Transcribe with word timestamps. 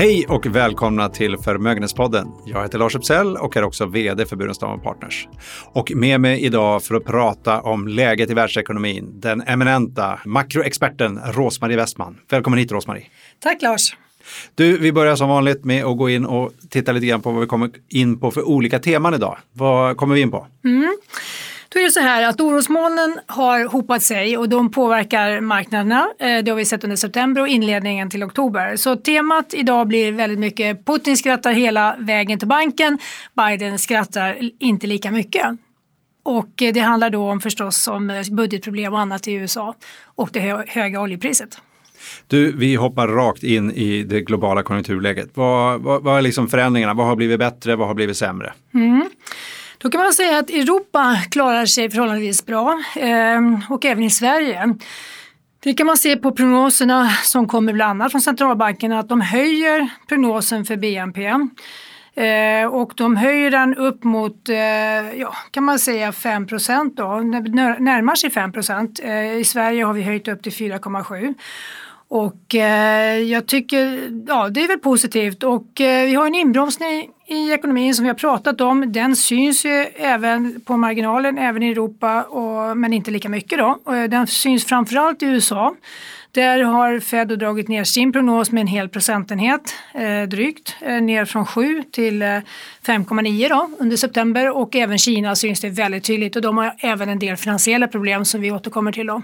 Hej 0.00 0.26
och 0.28 0.46
välkomna 0.46 1.08
till 1.08 1.38
Förmögenhetspodden. 1.38 2.28
Jag 2.46 2.62
heter 2.62 2.78
Lars 2.78 2.94
Uppsell 2.94 3.36
och 3.36 3.56
är 3.56 3.62
också 3.62 3.86
vd 3.86 4.26
för 4.26 4.36
Burenstam 4.36 4.80
Partners. 4.80 5.28
Och 5.72 5.92
med 5.94 6.20
mig 6.20 6.44
idag 6.44 6.82
för 6.82 6.94
att 6.94 7.04
prata 7.04 7.60
om 7.60 7.88
läget 7.88 8.30
i 8.30 8.34
världsekonomin, 8.34 9.20
den 9.20 9.42
eminenta 9.42 10.20
makroexperten 10.24 11.20
Rosmarie 11.24 11.76
Westman. 11.76 12.18
Välkommen 12.30 12.58
hit 12.58 12.72
Rosmarie. 12.72 13.04
Tack 13.38 13.62
Lars. 13.62 13.96
Du, 14.54 14.78
vi 14.78 14.92
börjar 14.92 15.16
som 15.16 15.28
vanligt 15.28 15.64
med 15.64 15.84
att 15.84 15.98
gå 15.98 16.10
in 16.10 16.26
och 16.26 16.52
titta 16.70 16.92
lite 16.92 17.06
grann 17.06 17.22
på 17.22 17.32
vad 17.32 17.40
vi 17.40 17.46
kommer 17.46 17.70
in 17.88 18.20
på 18.20 18.30
för 18.30 18.48
olika 18.48 18.78
teman 18.78 19.14
idag. 19.14 19.38
Vad 19.52 19.96
kommer 19.96 20.14
vi 20.14 20.20
in 20.20 20.30
på? 20.30 20.46
Mm. 20.64 20.96
Då 21.72 21.78
är 21.78 21.84
det 21.84 21.90
så 21.90 22.00
här 22.00 22.28
att 22.28 22.40
orosmolnen 22.40 23.20
har 23.26 23.64
hopat 23.64 24.02
sig 24.02 24.36
och 24.36 24.48
de 24.48 24.70
påverkar 24.70 25.40
marknaderna. 25.40 26.08
Eh, 26.18 26.44
det 26.44 26.50
har 26.50 26.56
vi 26.56 26.64
sett 26.64 26.84
under 26.84 26.96
september 26.96 27.40
och 27.40 27.48
inledningen 27.48 28.10
till 28.10 28.24
oktober. 28.24 28.76
Så 28.76 28.96
temat 28.96 29.54
idag 29.54 29.86
blir 29.88 30.12
väldigt 30.12 30.38
mycket 30.38 30.86
Putin 30.86 31.16
skrattar 31.16 31.52
hela 31.52 31.96
vägen 31.98 32.38
till 32.38 32.48
banken. 32.48 32.98
Biden 33.36 33.78
skrattar 33.78 34.50
inte 34.58 34.86
lika 34.86 35.10
mycket. 35.10 35.46
Och 36.22 36.62
eh, 36.62 36.72
det 36.72 36.80
handlar 36.80 37.10
då 37.10 37.30
om 37.30 37.40
förstås 37.40 37.88
om 37.88 38.10
eh, 38.10 38.22
budgetproblem 38.30 38.92
och 38.92 39.00
annat 39.00 39.28
i 39.28 39.32
USA 39.32 39.74
och 40.04 40.28
det 40.32 40.64
höga 40.68 41.00
oljepriset. 41.00 41.58
Du, 42.26 42.52
vi 42.52 42.74
hoppar 42.74 43.08
rakt 43.08 43.42
in 43.42 43.70
i 43.70 44.02
det 44.02 44.20
globala 44.20 44.62
konjunkturläget. 44.62 45.30
Vad, 45.34 45.80
vad, 45.80 46.02
vad 46.02 46.18
är 46.18 46.22
liksom 46.22 46.48
förändringarna? 46.48 46.94
Vad 46.94 47.06
har 47.06 47.16
blivit 47.16 47.38
bättre? 47.38 47.76
Vad 47.76 47.88
har 47.88 47.94
blivit 47.94 48.16
sämre? 48.16 48.52
Mm. 48.74 49.10
Då 49.82 49.90
kan 49.90 50.00
man 50.00 50.12
säga 50.12 50.38
att 50.38 50.50
Europa 50.50 51.16
klarar 51.30 51.66
sig 51.66 51.90
förhållandevis 51.90 52.46
bra 52.46 52.82
ehm, 52.96 53.60
och 53.68 53.84
även 53.84 54.04
i 54.04 54.10
Sverige. 54.10 54.74
Det 55.62 55.74
kan 55.74 55.86
man 55.86 55.96
se 55.96 56.16
på 56.16 56.32
prognoserna 56.32 57.10
som 57.10 57.48
kommer 57.48 57.72
bland 57.72 57.90
annat 57.90 58.12
från 58.12 58.20
centralbanken 58.20 58.92
att 58.92 59.08
de 59.08 59.20
höjer 59.20 59.88
prognosen 60.08 60.64
för 60.64 60.76
BNP. 60.76 61.26
Eh, 62.14 62.66
och 62.66 62.92
de 62.96 63.16
höjer 63.16 63.50
den 63.50 63.74
upp 63.76 64.04
mot, 64.04 64.48
eh, 64.48 64.56
ja, 65.18 65.34
kan 65.50 65.64
man 65.64 65.78
säga 65.78 66.12
5 66.12 66.46
procent 66.46 66.96
då, 66.96 67.04
närmar 67.78 68.14
sig 68.14 68.30
5 68.30 68.52
procent. 68.52 69.00
Eh, 69.02 69.36
I 69.36 69.44
Sverige 69.44 69.84
har 69.84 69.92
vi 69.92 70.02
höjt 70.02 70.28
upp 70.28 70.42
till 70.42 70.52
4,7. 70.52 71.34
Och 72.10 72.54
eh, 72.54 73.18
jag 73.18 73.46
tycker, 73.46 74.10
ja 74.28 74.48
det 74.48 74.64
är 74.64 74.68
väl 74.68 74.78
positivt 74.78 75.42
och 75.42 75.80
eh, 75.80 76.06
vi 76.06 76.14
har 76.14 76.26
en 76.26 76.34
inbromsning 76.34 77.10
i 77.26 77.52
ekonomin 77.52 77.94
som 77.94 78.02
vi 78.02 78.08
har 78.08 78.14
pratat 78.14 78.60
om. 78.60 78.92
Den 78.92 79.16
syns 79.16 79.64
ju 79.64 79.86
även 79.96 80.60
på 80.60 80.76
marginalen, 80.76 81.38
även 81.38 81.62
i 81.62 81.70
Europa, 81.70 82.22
och, 82.22 82.76
men 82.76 82.92
inte 82.92 83.10
lika 83.10 83.28
mycket 83.28 83.58
då. 83.58 83.78
Eh, 83.94 84.04
den 84.04 84.26
syns 84.26 84.64
framförallt 84.64 85.22
i 85.22 85.26
USA. 85.26 85.74
Där 86.32 86.62
har 86.62 87.00
Fed 87.00 87.38
dragit 87.38 87.68
ner 87.68 87.84
sin 87.84 88.12
prognos 88.12 88.52
med 88.52 88.60
en 88.60 88.66
hel 88.66 88.88
procentenhet 88.88 89.74
eh, 89.94 90.22
drygt, 90.28 90.76
eh, 90.80 91.02
ner 91.02 91.24
från 91.24 91.46
7 91.46 91.82
till 91.92 92.22
eh, 92.22 92.26
5,9 92.26 93.48
då 93.48 93.70
under 93.78 93.96
september 93.96 94.56
och 94.56 94.76
även 94.76 94.98
Kina 94.98 95.36
syns 95.36 95.60
det 95.60 95.70
väldigt 95.70 96.04
tydligt 96.04 96.36
och 96.36 96.42
de 96.42 96.56
har 96.56 96.74
även 96.78 97.08
en 97.08 97.18
del 97.18 97.36
finansiella 97.36 97.88
problem 97.88 98.24
som 98.24 98.40
vi 98.40 98.50
återkommer 98.50 98.92
till 98.92 99.06
då. 99.06 99.22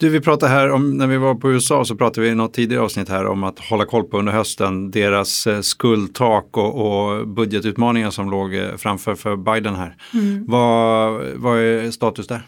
Du, 0.00 0.08
vi 0.08 0.20
pratade 0.20 0.52
här 0.52 0.70
om, 0.70 0.98
när 0.98 1.06
vi 1.06 1.16
var 1.16 1.34
på 1.34 1.52
USA 1.52 1.84
så 1.84 1.96
pratade 1.96 2.20
vi 2.20 2.28
i 2.28 2.34
något 2.34 2.54
tidigare 2.54 2.82
avsnitt 2.82 3.08
här 3.08 3.26
om 3.26 3.44
att 3.44 3.58
hålla 3.58 3.84
koll 3.84 4.04
på 4.04 4.18
under 4.18 4.32
hösten 4.32 4.90
deras 4.90 5.46
eh, 5.46 5.60
skuldtak 5.60 6.56
och, 6.56 6.74
och 6.86 7.28
budgetutmaningar 7.28 8.10
som 8.10 8.30
låg 8.30 8.54
eh, 8.54 8.76
framför 8.76 9.14
för 9.14 9.36
Biden 9.36 9.74
här. 9.74 9.96
Mm. 10.14 10.44
Vad, 10.46 11.22
vad 11.34 11.58
är 11.58 11.90
status 11.90 12.26
där? 12.26 12.42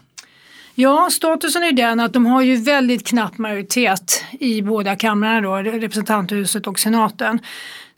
Ja, 0.75 1.09
statusen 1.11 1.63
är 1.63 1.71
den 1.71 1.99
att 1.99 2.13
de 2.13 2.25
har 2.25 2.41
ju 2.41 2.55
väldigt 2.55 3.07
knapp 3.07 3.37
majoritet 3.37 4.23
i 4.39 4.61
båda 4.61 4.95
kamrarna, 4.95 5.41
då, 5.41 5.55
representanthuset 5.55 6.67
och 6.67 6.79
senaten. 6.79 7.39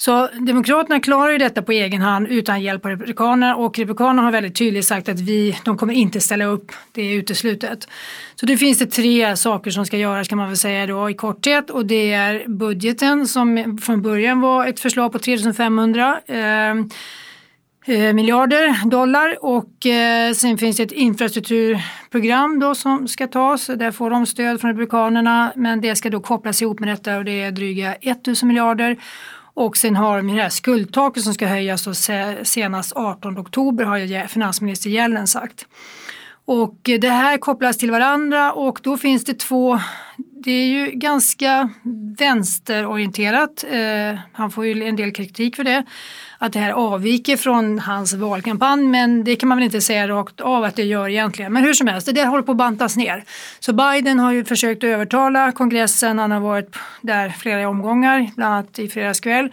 Så 0.06 0.30
Demokraterna 0.40 1.00
klarar 1.00 1.32
ju 1.32 1.38
detta 1.38 1.62
på 1.62 1.72
egen 1.72 2.02
hand 2.02 2.28
utan 2.28 2.62
hjälp 2.62 2.86
av 2.86 2.92
Republikanerna 2.92 3.56
och 3.56 3.80
Republikanerna 3.80 4.22
har 4.22 4.32
väldigt 4.32 4.56
tydligt 4.56 4.86
sagt 4.86 5.10
att 5.10 5.20
vi, 5.20 5.58
de 5.66 5.78
kommer 5.78 5.94
inte 5.94 6.20
ställa 6.20 6.46
upp, 6.46 6.72
det 6.92 7.02
är 7.02 7.16
uteslutet. 7.16 7.88
Så 8.36 8.46
det 8.46 8.58
finns 8.58 8.80
det 8.80 8.86
tre 8.86 9.38
saker 9.38 9.72
som 9.72 9.86
ska 9.86 9.98
göras 9.98 10.28
kan 10.28 10.38
man 10.38 10.48
väl 10.48 10.58
säga 10.58 10.88
då 10.88 11.10
i 11.10 11.14
korthet 11.14 11.70
och 11.70 11.86
det 11.86 12.14
är 12.14 12.48
budgeten 12.48 13.28
som 13.28 13.78
från 13.82 14.02
början 14.02 14.42
var 14.42 14.68
ett 14.68 14.80
förslag 14.80 15.12
på 15.12 15.20
3500 15.20 16.20
eh, 16.26 16.38
eh, 17.96 18.14
miljarder 18.14 18.90
dollar 18.90 19.38
och 19.46 19.86
eh, 19.86 20.34
sen 20.34 20.58
finns 20.58 20.78
det 20.78 20.84
ett 20.84 20.92
infrastrukturprogram 20.92 22.60
då 22.60 22.76
som 22.76 23.08
ska 23.08 23.28
tas. 23.28 23.68
Där 23.68 23.92
får 23.92 24.10
de 24.10 24.26
stöd 24.26 24.62
från 24.62 24.72
Republikanerna 24.72 25.54
men 25.56 25.82
det 25.82 25.96
ska 25.96 26.10
då 26.10 26.20
kopplas 26.20 26.62
ihop 26.62 26.80
med 26.80 26.90
detta 26.90 27.18
och 27.18 27.26
det 27.26 27.42
är 27.42 27.52
dryga 27.52 27.96
1000 27.96 28.48
miljarder. 28.48 28.98
Och 29.54 29.78
sen 29.78 29.96
har 29.96 30.18
de 30.18 30.30
det 30.36 30.42
här 30.42 30.50
skuldtaket 30.50 31.24
som 31.24 31.34
ska 31.34 31.48
höjas 31.48 31.88
och 31.88 31.98
senast 32.44 32.94
18 32.94 33.38
oktober 33.38 33.86
har 33.86 34.28
finansminister 34.28 34.90
Yellen 34.90 35.28
sagt. 35.28 35.66
Och 36.46 36.80
det 36.84 37.10
här 37.10 37.38
kopplas 37.38 37.78
till 37.78 37.92
varandra 37.92 38.54
och 38.54 38.80
då 38.84 38.98
finns 38.98 39.26
det 39.26 39.40
två 39.40 39.80
det 40.44 40.52
är 40.52 40.66
ju 40.66 40.92
ganska 40.92 41.70
vänsterorienterat. 42.18 43.64
Eh, 43.72 44.20
han 44.34 44.52
får 44.52 44.66
ju 44.66 44.84
en 44.84 44.96
del 44.96 45.12
kritik 45.12 45.56
för 45.56 45.64
det. 45.64 45.84
Att 46.38 46.54
det 46.54 46.60
här 46.60 46.72
avviker 46.72 47.38
från 47.38 47.80
hans 47.80 48.14
valkampanj 48.14 48.84
men 48.84 49.24
det 49.24 49.36
kan 49.36 49.50
man 49.50 49.58
väl 49.58 49.66
inte 49.66 49.82
säga 49.82 50.08
rakt 50.08 50.42
av 50.42 50.64
att 50.64 50.76
det 50.76 50.84
gör 50.84 51.10
egentligen. 51.10 51.54
Men 51.54 51.64
hur 51.64 51.74
som 51.74 51.88
helst, 51.88 52.08
det 52.08 52.14
där 52.14 52.26
håller 52.26 52.44
på 52.44 52.52
att 52.52 52.58
bantas 52.58 52.98
ner. 52.98 53.24
Så 53.60 53.74
Biden 53.74 54.20
har 54.20 54.32
ju 54.32 54.46
försökt 54.46 54.84
övertala 54.84 55.52
kongressen, 55.52 56.20
han 56.20 56.32
har 56.32 56.40
varit 56.40 56.76
där 57.02 57.30
flera 57.30 57.70
omgångar, 57.70 58.30
bland 58.36 58.54
annat 58.54 58.80
i 58.80 58.90
fredags 58.90 59.20
kväll. 59.20 59.50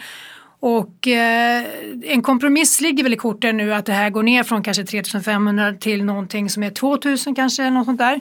Och 0.60 1.08
eh, 1.08 1.64
en 2.02 2.22
kompromiss 2.22 2.80
ligger 2.80 3.02
väl 3.02 3.12
i 3.12 3.16
korten 3.16 3.56
nu 3.56 3.74
att 3.74 3.86
det 3.86 3.92
här 3.92 4.10
går 4.10 4.22
ner 4.22 4.42
från 4.42 4.62
kanske 4.62 4.84
3500 4.84 5.74
till 5.74 6.04
någonting 6.04 6.50
som 6.50 6.62
är 6.62 6.70
2000 6.70 7.34
kanske, 7.34 7.62
eller 7.62 7.70
något 7.70 7.86
sånt 7.86 7.98
där. 7.98 8.20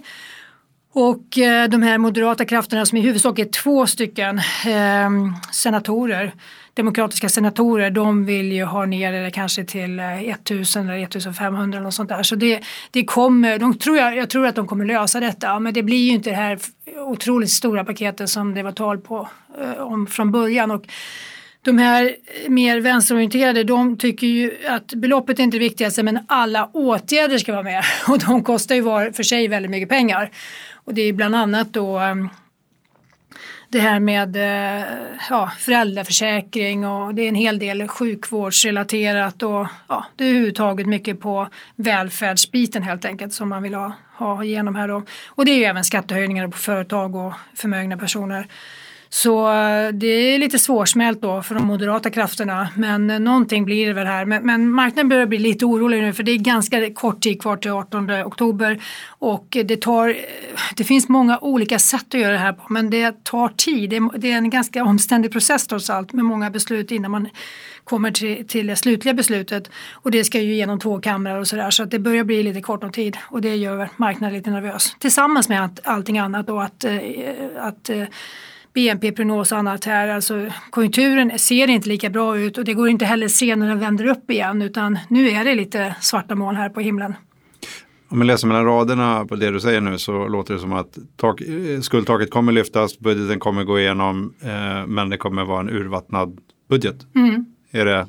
Och 0.93 1.37
eh, 1.37 1.69
de 1.69 1.81
här 1.81 1.97
moderata 1.97 2.45
krafterna 2.45 2.85
som 2.85 2.97
i 2.97 3.01
huvudsak 3.01 3.39
är 3.39 3.45
två 3.45 3.87
stycken 3.87 4.37
eh, 4.67 5.09
senatorer, 5.51 6.31
demokratiska 6.73 7.29
senatorer, 7.29 7.91
de 7.91 8.25
vill 8.25 8.51
ju 8.51 8.63
ha 8.63 8.85
ner 8.85 9.11
det 9.11 9.31
kanske 9.31 9.63
till 9.63 9.99
eh, 9.99 10.29
1000 10.29 10.89
eller 10.89 11.03
1500 11.03 11.77
eller 11.77 11.83
något 11.83 11.93
sånt 11.93 12.09
där. 12.09 12.23
Så 12.23 12.35
det, 12.35 12.61
det 12.91 13.05
kommer, 13.05 13.59
de 13.59 13.77
tror 13.77 13.97
jag, 13.97 14.17
jag 14.17 14.29
tror 14.29 14.47
att 14.47 14.55
de 14.55 14.67
kommer 14.67 14.85
lösa 14.85 15.19
detta 15.19 15.59
men 15.59 15.73
det 15.73 15.83
blir 15.83 16.07
ju 16.07 16.11
inte 16.11 16.29
det 16.29 16.35
här 16.35 16.59
otroligt 16.97 17.51
stora 17.51 17.85
paketet 17.85 18.29
som 18.29 18.53
det 18.53 18.63
var 18.63 18.71
tal 18.71 18.97
på 18.97 19.29
eh, 19.61 19.81
om 19.81 20.07
från 20.07 20.31
början. 20.31 20.71
Och 20.71 20.85
de 21.61 21.77
här 21.77 22.15
eh, 22.43 22.49
mer 22.49 22.79
vänsterorienterade 22.79 23.63
de 23.63 23.97
tycker 23.97 24.27
ju 24.27 24.57
att 24.67 24.93
beloppet 24.93 25.39
är 25.39 25.43
inte 25.43 25.57
det 25.57 25.63
viktigaste 25.63 26.03
men 26.03 26.19
alla 26.27 26.69
åtgärder 26.73 27.37
ska 27.37 27.51
vara 27.51 27.63
med 27.63 27.83
och 28.07 28.19
de 28.19 28.43
kostar 28.43 28.75
ju 28.75 28.81
var 28.81 29.11
för 29.11 29.23
sig 29.23 29.47
väldigt 29.47 29.71
mycket 29.71 29.89
pengar. 29.89 30.31
Och 30.73 30.93
det 30.93 31.01
är 31.01 31.13
bland 31.13 31.35
annat 31.35 31.73
då 31.73 31.99
ehm, 31.99 32.29
det 33.71 33.79
här 33.79 33.99
med 33.99 34.35
eh, 34.35 34.85
ja, 35.29 35.51
föräldraförsäkring 35.57 36.87
och 36.87 37.15
det 37.15 37.21
är 37.21 37.27
en 37.27 37.35
hel 37.35 37.59
del 37.59 37.87
sjukvårdsrelaterat 37.87 39.43
och 39.43 39.67
ja, 39.87 40.05
det 40.15 40.23
är 40.23 40.29
överhuvudtaget 40.29 40.87
mycket 40.87 41.19
på 41.19 41.47
välfärdsbiten 41.75 42.83
helt 42.83 43.05
enkelt 43.05 43.33
som 43.33 43.49
man 43.49 43.63
vill 43.63 43.73
ha, 43.73 43.93
ha 44.15 44.43
igenom 44.43 44.75
här 44.75 44.87
då. 44.87 45.03
Och 45.27 45.45
det 45.45 45.51
är 45.51 45.57
ju 45.57 45.63
även 45.63 45.83
skattehöjningar 45.83 46.47
på 46.47 46.57
företag 46.57 47.15
och 47.15 47.33
förmögna 47.55 47.97
personer. 47.97 48.47
Så 49.09 49.51
eh, 49.51 49.89
det 49.93 50.07
är 50.07 50.39
lite 50.39 50.59
svårsmält 50.59 51.21
då 51.21 51.41
för 51.41 51.55
de 51.55 51.67
moderata 51.67 52.09
krafterna 52.09 52.69
men 52.75 53.09
eh, 53.09 53.19
någonting 53.19 53.65
blir 53.65 53.87
det 53.87 53.93
väl 53.93 54.07
här. 54.07 54.25
Men, 54.25 54.45
men 54.45 54.69
marknaden 54.69 55.09
börjar 55.09 55.25
bli 55.25 55.37
lite 55.37 55.65
orolig 55.65 56.01
nu 56.01 56.13
för 56.13 56.23
det 56.23 56.31
är 56.31 56.37
ganska 56.37 56.93
kort 56.93 57.21
tid 57.21 57.41
kvar 57.41 57.57
till 57.57 57.71
18 57.71 58.11
oktober 58.11 58.81
och 59.07 59.57
eh, 59.57 59.65
det 59.65 59.81
tar, 59.81 60.15
det 60.75 60.83
finns 60.83 61.09
många 61.09 61.37
olika 61.39 61.79
sätt 61.79 62.05
att 62.13 62.19
göra 62.19 62.31
det 62.31 62.37
här 62.37 62.53
på 62.53 62.73
men 62.73 62.89
det 62.89 63.23
tar 63.23 63.49
tid. 63.49 63.89
Det 64.17 64.31
är 64.31 64.37
en 64.37 64.49
ganska 64.49 64.83
omständig 64.83 65.31
process 65.31 65.67
trots 65.67 65.89
allt 65.89 66.13
med 66.13 66.25
många 66.25 66.49
beslut 66.49 66.91
innan 66.91 67.11
man 67.11 67.29
kommer 67.83 68.11
till, 68.11 68.47
till 68.47 68.67
det 68.67 68.75
slutliga 68.75 69.13
beslutet 69.13 69.71
och 69.93 70.11
det 70.11 70.23
ska 70.23 70.41
ju 70.41 70.55
genom 70.55 70.79
två 70.79 70.99
kamrar 71.01 71.39
och 71.39 71.47
sådär 71.47 71.69
så 71.69 71.83
att 71.83 71.91
det 71.91 71.99
börjar 71.99 72.23
bli 72.23 72.43
lite 72.43 72.61
kort 72.61 72.83
om 72.83 72.91
tid 72.91 73.17
och 73.21 73.41
det 73.41 73.55
gör 73.55 73.89
marknaden 73.97 74.37
lite 74.37 74.49
nervös. 74.49 74.95
Tillsammans 74.99 75.49
med 75.49 75.65
att, 75.65 75.79
allting 75.83 76.19
annat 76.19 76.49
och 76.49 76.63
att, 76.63 76.85
att 77.57 77.89
BNP-prognos 78.73 79.51
och 79.51 79.57
annat 79.57 79.85
här. 79.85 80.07
Alltså, 80.07 80.47
konjunkturen 80.69 81.39
ser 81.39 81.69
inte 81.69 81.89
lika 81.89 82.09
bra 82.09 82.37
ut 82.39 82.57
och 82.57 82.65
det 82.65 82.73
går 82.73 82.89
inte 82.89 83.05
heller 83.05 83.25
att 83.25 83.31
se 83.31 83.55
när 83.55 83.67
den 83.67 83.79
vänder 83.79 84.05
upp 84.05 84.31
igen 84.31 84.61
utan 84.61 84.99
nu 85.07 85.29
är 85.29 85.45
det 85.45 85.55
lite 85.55 85.95
svarta 86.01 86.35
moln 86.35 86.57
här 86.57 86.69
på 86.69 86.79
himlen. 86.79 87.13
Om 88.11 88.17
man 88.17 88.27
läser 88.27 88.47
mellan 88.47 88.65
raderna 88.65 89.25
på 89.25 89.35
det 89.35 89.51
du 89.51 89.59
säger 89.59 89.81
nu 89.81 89.97
så 89.97 90.27
låter 90.27 90.53
det 90.53 90.59
som 90.59 90.73
att 90.73 90.97
tak, 91.15 91.41
skuldtaket 91.81 92.31
kommer 92.31 92.51
lyftas, 92.51 92.99
budgeten 92.99 93.39
kommer 93.39 93.63
gå 93.63 93.79
igenom 93.79 94.33
eh, 94.41 94.87
men 94.87 95.09
det 95.09 95.17
kommer 95.17 95.45
vara 95.45 95.59
en 95.59 95.69
urvattnad 95.69 96.37
budget. 96.69 96.95
Mm. 97.15 97.45
Är 97.71 97.85
det 97.85 98.07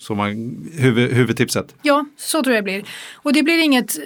så 0.00 0.14
man, 0.14 0.56
huvud, 0.78 1.12
huvudtipset? 1.12 1.74
Ja, 1.82 2.04
så 2.16 2.42
tror 2.42 2.54
jag 2.54 2.64
det 2.64 2.70
blir. 2.72 2.84
Och 3.14 3.32
det 3.32 3.42
blir 3.42 3.58
inget, 3.58 3.98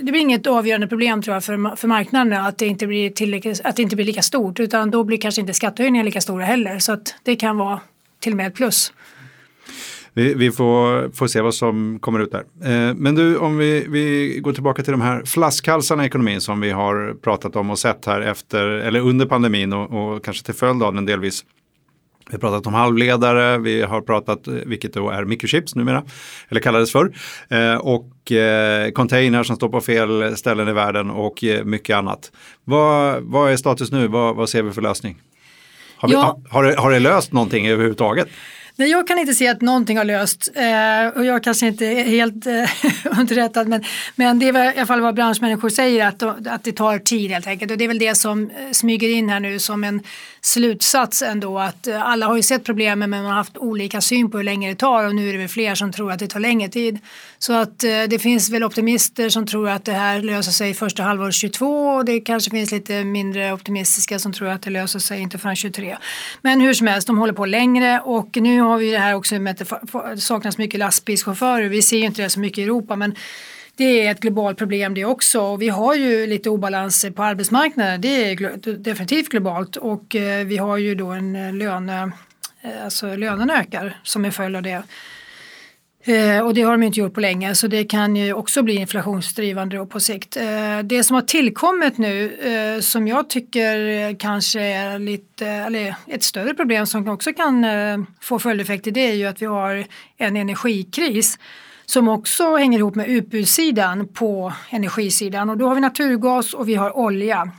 det 0.00 0.12
blir 0.12 0.20
inget 0.20 0.46
avgörande 0.46 0.86
problem 0.86 1.22
tror 1.22 1.34
jag 1.34 1.44
för, 1.44 1.76
för 1.76 1.88
marknaden 1.88 2.32
att 2.32 2.58
det, 2.58 2.66
inte 2.66 2.86
blir 2.86 3.66
att 3.66 3.76
det 3.76 3.82
inte 3.82 3.96
blir 3.96 4.06
lika 4.06 4.22
stort 4.22 4.60
utan 4.60 4.90
då 4.90 5.04
blir 5.04 5.18
kanske 5.18 5.40
inte 5.40 5.54
skattehöjningar 5.54 6.04
lika 6.04 6.20
stora 6.20 6.44
heller 6.44 6.78
så 6.78 6.92
att 6.92 7.14
det 7.22 7.36
kan 7.36 7.56
vara 7.56 7.80
till 8.20 8.32
och 8.32 8.36
med 8.36 8.46
ett 8.46 8.54
plus. 8.54 8.92
Vi, 10.14 10.34
vi, 10.34 10.50
får, 10.50 11.10
får 11.12 11.26
se 11.26 11.40
vad 11.40 11.54
som 11.54 11.98
kommer 11.98 12.20
ut 12.20 12.32
där. 12.32 12.44
Eh, 12.64 12.94
men 12.94 13.14
du, 13.14 13.36
om 13.36 13.56
vi, 13.56 13.86
vi 13.88 14.38
går 14.42 14.52
tillbaka 14.52 14.82
till 14.82 14.92
de 14.92 15.00
här 15.00 15.24
flaskhalsarna 15.24 16.04
i 16.04 16.06
ekonomin 16.06 16.40
som 16.40 16.60
vi 16.60 16.70
har 16.70 17.14
pratat 17.22 17.56
om 17.56 17.70
och 17.70 17.78
sett 17.78 18.06
här 18.06 18.20
efter, 18.20 18.66
eller 18.66 19.00
under 19.00 19.26
pandemin 19.26 19.72
och, 19.72 20.14
och 20.14 20.24
kanske 20.24 20.44
till 20.44 20.54
följd 20.54 20.82
av 20.82 20.94
den 20.94 21.06
delvis. 21.06 21.44
Vi 22.32 22.36
har 22.36 22.40
pratat 22.40 22.66
om 22.66 22.74
halvledare, 22.74 23.58
vi 23.58 23.82
har 23.82 24.00
pratat, 24.00 24.48
eh, 24.48 24.54
vilket 24.54 24.94
då 24.94 25.10
är 25.10 25.24
microchips 25.24 25.74
numera, 25.74 26.04
eller 26.48 26.60
kallades 26.60 26.92
förr, 26.92 27.12
eh, 27.48 27.74
och 27.74 28.32
eh, 28.32 28.90
container 28.90 29.42
som 29.42 29.56
står 29.56 29.68
på 29.68 29.80
fel 29.80 30.36
ställen 30.36 30.68
i 30.68 30.72
världen 30.72 31.10
och 31.10 31.44
mycket 31.64 31.96
annat. 31.96 32.32
Vad, 32.64 33.22
vad 33.22 33.52
är 33.52 33.56
status 33.56 33.92
nu? 33.92 34.08
Vad, 34.08 34.36
vad 34.36 34.48
ser 34.48 34.62
vi 34.62 34.72
för 34.72 34.82
lösning? 34.82 35.16
Har, 35.96 36.08
vi, 36.08 36.14
ja. 36.14 36.38
har, 36.48 36.62
har, 36.62 36.70
det, 36.70 36.80
har 36.80 36.90
det 36.90 36.98
löst 36.98 37.32
någonting 37.32 37.66
överhuvudtaget? 37.68 38.28
Nej, 38.76 38.90
jag 38.90 39.06
kan 39.06 39.18
inte 39.18 39.34
se 39.34 39.48
att 39.48 39.60
någonting 39.60 39.98
har 39.98 40.04
löst 40.04 40.50
eh, 40.54 41.18
och 41.18 41.24
jag 41.24 41.42
kanske 41.42 41.66
inte 41.66 41.86
är 41.86 42.04
helt 42.04 42.46
eh, 42.46 42.70
underrättad 43.18 43.68
men, 43.68 43.84
men 44.16 44.38
det 44.38 44.48
är 44.48 44.74
i 44.74 44.78
alla 44.78 44.86
fall 44.86 45.00
vad 45.00 45.14
branschmänniskor 45.14 45.68
säger 45.68 46.06
att, 46.06 46.22
att 46.22 46.64
det 46.64 46.72
tar 46.72 46.98
tid 46.98 47.30
helt 47.30 47.46
enkelt 47.46 47.70
och 47.70 47.78
det 47.78 47.84
är 47.84 47.88
väl 47.88 47.98
det 47.98 48.14
som 48.14 48.50
eh, 48.50 48.70
smyger 48.72 49.08
in 49.08 49.28
här 49.28 49.40
nu 49.40 49.58
som 49.58 49.84
en 49.84 50.02
slutsats 50.44 51.22
ändå 51.22 51.58
att 51.58 51.86
eh, 51.86 52.02
alla 52.02 52.26
har 52.26 52.36
ju 52.36 52.42
sett 52.42 52.64
problemen 52.64 53.10
men 53.10 53.22
man 53.22 53.30
har 53.30 53.36
haft 53.36 53.56
olika 53.56 54.00
syn 54.00 54.30
på 54.30 54.36
hur 54.36 54.44
länge 54.44 54.68
det 54.68 54.74
tar 54.74 55.04
och 55.04 55.14
nu 55.14 55.28
är 55.28 55.32
det 55.32 55.38
väl 55.38 55.48
fler 55.48 55.74
som 55.74 55.92
tror 55.92 56.12
att 56.12 56.18
det 56.18 56.26
tar 56.26 56.40
längre 56.40 56.68
tid. 56.68 56.98
Så 57.38 57.52
att 57.52 57.84
eh, 57.84 58.02
det 58.08 58.18
finns 58.18 58.50
väl 58.50 58.64
optimister 58.64 59.28
som 59.28 59.46
tror 59.46 59.68
att 59.68 59.84
det 59.84 59.92
här 59.92 60.22
löser 60.22 60.52
sig 60.52 60.74
första 60.74 61.02
halvåret 61.02 61.34
22 61.34 61.88
och 61.88 62.04
det 62.04 62.20
kanske 62.20 62.50
finns 62.50 62.72
lite 62.72 63.04
mindre 63.04 63.52
optimistiska 63.52 64.18
som 64.18 64.32
tror 64.32 64.48
att 64.48 64.62
det 64.62 64.70
löser 64.70 64.98
sig 64.98 65.20
inte 65.20 65.38
förrän 65.38 65.56
23. 65.56 65.96
Men 66.42 66.60
hur 66.60 66.74
som 66.74 66.86
helst, 66.86 67.06
de 67.06 67.18
håller 67.18 67.32
på 67.32 67.46
längre 67.46 68.00
och 68.00 68.36
nu 68.36 68.60
har 68.72 68.78
vi 68.78 68.90
det 68.90 68.98
här 68.98 69.14
också 69.14 69.38
med 69.38 69.62
att 69.62 69.70
det 70.14 70.20
saknas 70.20 70.58
mycket 70.58 70.80
lastbilschaufförer. 70.80 71.68
Vi 71.68 71.82
ser 71.82 71.96
ju 71.96 72.04
inte 72.04 72.22
det 72.22 72.30
så 72.30 72.40
mycket 72.40 72.58
i 72.58 72.62
Europa 72.62 72.96
men 72.96 73.14
det 73.76 74.06
är 74.06 74.10
ett 74.10 74.20
globalt 74.20 74.58
problem 74.58 74.94
det 74.94 75.04
också. 75.04 75.40
och 75.40 75.62
vi 75.62 75.68
har 75.68 75.94
ju 75.94 76.26
lite 76.26 76.50
obalanser 76.50 77.10
på 77.10 77.22
arbetsmarknaden. 77.22 78.00
Det 78.00 78.08
är 78.08 78.76
definitivt 78.76 79.28
globalt 79.28 79.76
och 79.76 80.16
eh, 80.16 80.46
vi 80.46 80.56
har 80.56 80.76
ju 80.76 80.94
då 80.94 81.06
en 81.06 81.36
eh, 81.36 81.54
löne, 81.54 82.12
eh, 82.60 82.84
alltså 82.84 83.16
lönerna 83.16 83.60
ökar 83.60 84.00
som 84.02 84.24
en 84.24 84.32
följd 84.32 84.56
av 84.56 84.62
det. 84.62 84.82
Eh, 86.04 86.40
och 86.40 86.54
det 86.54 86.62
har 86.62 86.72
de 86.72 86.82
inte 86.82 87.00
gjort 87.00 87.14
på 87.14 87.20
länge 87.20 87.54
så 87.54 87.66
det 87.66 87.84
kan 87.84 88.16
ju 88.16 88.32
också 88.32 88.62
bli 88.62 88.74
inflationsdrivande 88.74 89.86
på 89.86 90.00
sikt. 90.00 90.36
Eh, 90.36 90.78
det 90.84 91.04
som 91.04 91.14
har 91.14 91.22
tillkommit 91.22 91.98
nu 91.98 92.32
eh, 92.32 92.80
som 92.80 93.08
jag 93.08 93.30
tycker 93.30 94.18
kanske 94.18 94.60
är 94.60 94.98
lite, 94.98 95.46
eller 95.46 95.94
ett 96.06 96.22
större 96.22 96.54
problem 96.54 96.86
som 96.86 97.08
också 97.08 97.32
kan 97.32 97.66
få 98.20 98.38
följdeffekter 98.38 98.90
det 98.90 99.00
är 99.00 99.14
ju 99.14 99.26
att 99.26 99.42
vi 99.42 99.46
har 99.46 99.84
en 100.16 100.36
energikris 100.36 101.38
som 101.86 102.08
också 102.08 102.56
hänger 102.56 102.78
ihop 102.78 102.94
med 102.94 103.08
utbudssidan 103.08 104.08
på 104.08 104.52
energisidan 104.70 105.50
och 105.50 105.56
då 105.56 105.68
har 105.68 105.74
vi 105.74 105.80
naturgas 105.80 106.54
och 106.54 106.68
vi 106.68 106.74
har 106.74 106.96
olja. 106.96 107.50